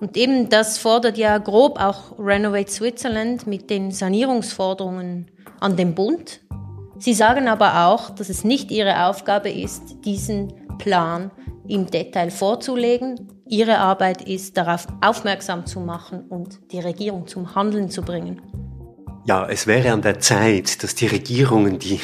[0.00, 5.30] Und eben das fordert ja grob auch Renovate Switzerland mit den Sanierungsforderungen
[5.60, 6.40] an den Bund.
[6.98, 11.30] Sie sagen aber auch, dass es nicht ihre Aufgabe ist, diesen Plan
[11.66, 13.28] im Detail vorzulegen.
[13.46, 18.40] Ihre Arbeit ist, darauf aufmerksam zu machen und die Regierung zum Handeln zu bringen.
[19.26, 21.98] Ja, es wäre an der Zeit, dass die Regierungen die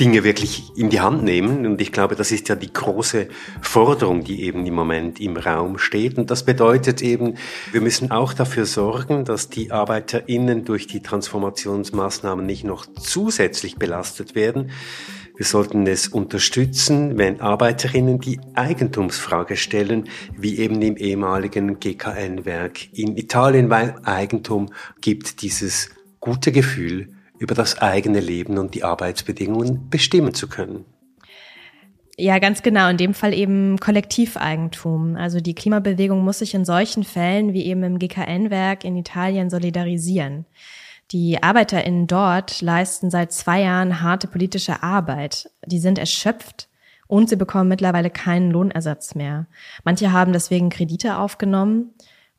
[0.00, 1.64] Dinge wirklich in die Hand nehmen.
[1.66, 3.28] Und ich glaube, das ist ja die große
[3.60, 6.18] Forderung, die eben im Moment im Raum steht.
[6.18, 7.36] Und das bedeutet eben,
[7.70, 14.34] wir müssen auch dafür sorgen, dass die ArbeiterInnen durch die Transformationsmaßnahmen nicht noch zusätzlich belastet
[14.34, 14.72] werden.
[15.36, 23.16] Wir sollten es unterstützen, wenn Arbeiterinnen die Eigentumsfrage stellen, wie eben im ehemaligen GKN-Werk in
[23.16, 24.70] Italien, weil Eigentum
[25.00, 25.90] gibt dieses
[26.22, 30.86] gute Gefühl, über das eigene Leben und die Arbeitsbedingungen bestimmen zu können.
[32.16, 32.88] Ja, ganz genau.
[32.88, 35.16] In dem Fall eben Kollektiveigentum.
[35.16, 40.46] Also die Klimabewegung muss sich in solchen Fällen wie eben im GKN-Werk in Italien solidarisieren.
[41.10, 45.50] Die ArbeiterInnen dort leisten seit zwei Jahren harte politische Arbeit.
[45.66, 46.68] Die sind erschöpft
[47.08, 49.46] und sie bekommen mittlerweile keinen Lohnersatz mehr.
[49.82, 51.90] Manche haben deswegen Kredite aufgenommen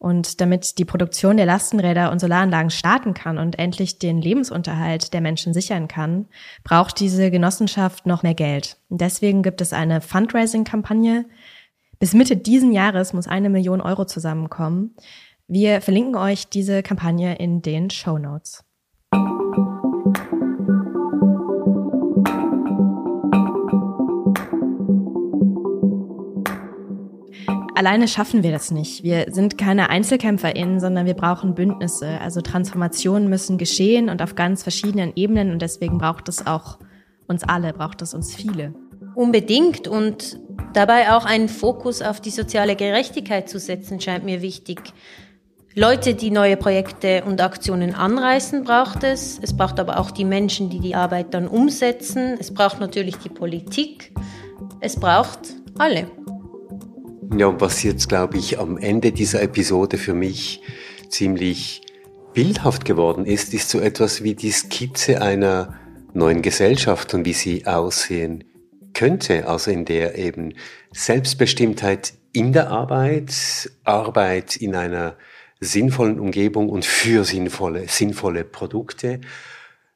[0.04, 5.22] und damit die Produktion der Lastenräder und Solaranlagen starten kann und endlich den Lebensunterhalt der
[5.22, 6.26] Menschen sichern kann,
[6.66, 8.76] braucht diese Genossenschaft noch mehr Geld.
[8.90, 11.24] Und deswegen gibt es eine Fundraising-Kampagne.
[12.00, 14.94] Bis Mitte diesen Jahres muss eine Million Euro zusammenkommen.
[15.48, 18.66] Wir verlinken euch diese Kampagne in den Show Notes.
[27.76, 29.04] Alleine schaffen wir das nicht.
[29.04, 32.20] Wir sind keine EinzelkämpferInnen, sondern wir brauchen Bündnisse.
[32.22, 36.78] Also Transformationen müssen geschehen und auf ganz verschiedenen Ebenen und deswegen braucht es auch
[37.28, 38.76] uns alle, braucht es uns viele.
[39.16, 40.40] Unbedingt und
[40.74, 44.94] dabei auch einen Fokus auf die soziale Gerechtigkeit zu setzen, scheint mir wichtig.
[45.76, 49.40] Leute, die neue Projekte und Aktionen anreißen, braucht es.
[49.42, 52.38] Es braucht aber auch die Menschen, die die Arbeit dann umsetzen.
[52.40, 54.14] Es braucht natürlich die Politik.
[54.80, 55.40] Es braucht
[55.80, 56.08] alle.
[57.38, 60.62] Ja, und was jetzt, glaube ich, am Ende dieser Episode für mich
[61.10, 61.82] ziemlich
[62.34, 65.80] bildhaft geworden ist, ist so etwas wie die Skizze einer
[66.14, 68.44] neuen Gesellschaft und wie sie aussehen
[68.94, 70.54] könnte, also in der eben
[70.92, 75.16] Selbstbestimmtheit in der Arbeit, Arbeit in einer
[75.60, 79.22] sinnvollen Umgebung und für sinnvolle, sinnvolle Produkte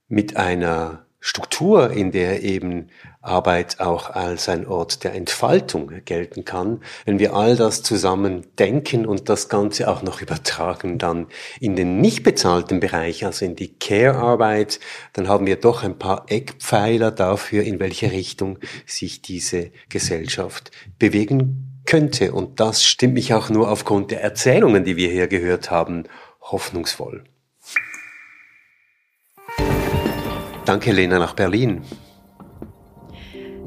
[0.07, 2.87] mit einer Struktur, in der eben
[3.21, 9.05] Arbeit auch als ein Ort der Entfaltung gelten kann, wenn wir all das zusammen denken
[9.05, 11.27] und das Ganze auch noch übertragen dann
[11.59, 14.79] in den nicht bezahlten Bereich, also in die Care-Arbeit,
[15.11, 21.81] dann haben wir doch ein paar Eckpfeiler dafür, in welche Richtung sich diese Gesellschaft bewegen
[21.85, 22.31] könnte.
[22.31, 26.05] Und das stimmt mich auch nur aufgrund der Erzählungen, die wir hier gehört haben,
[26.39, 27.25] hoffnungsvoll.
[30.67, 31.81] Danke, Lena, nach Berlin.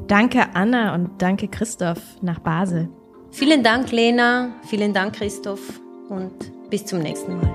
[0.05, 2.89] Danke, Anna, und danke, Christoph, nach Basel.
[3.31, 4.53] Vielen Dank, Lena.
[4.67, 5.81] Vielen Dank, Christoph.
[6.09, 7.51] Und bis zum nächsten Mal.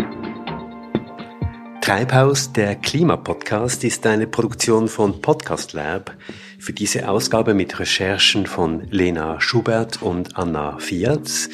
[1.81, 6.17] Treibhaus, der Klimapodcast, ist eine Produktion von Podcast Lab.
[6.59, 11.49] Für diese Ausgabe mit Recherchen von Lena Schubert und Anna Fiatz,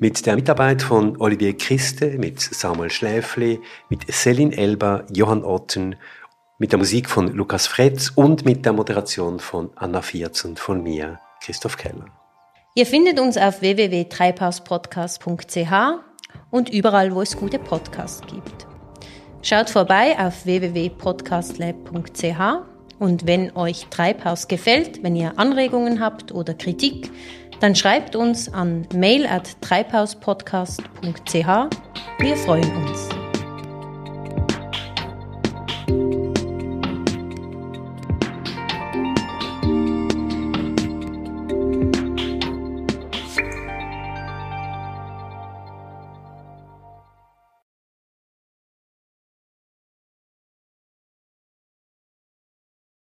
[0.00, 5.94] mit der Mitarbeit von Olivier Christe, mit Samuel Schläfli, mit Celine Elber, Johann Otten
[6.58, 10.82] mit der Musik von Lukas Fretz und mit der Moderation von Anna Vierz und von
[10.82, 12.06] mir, Christoph Keller.
[12.74, 15.72] Ihr findet uns auf www.treibhauspodcast.ch
[16.50, 18.66] und überall, wo es gute Podcasts gibt.
[19.42, 22.40] Schaut vorbei auf www.podcastlab.ch
[22.98, 27.10] und wenn euch Treibhaus gefällt, wenn ihr Anregungen habt oder Kritik,
[27.60, 31.46] dann schreibt uns an mail at treibhauspodcast.ch.
[32.18, 33.25] Wir freuen uns.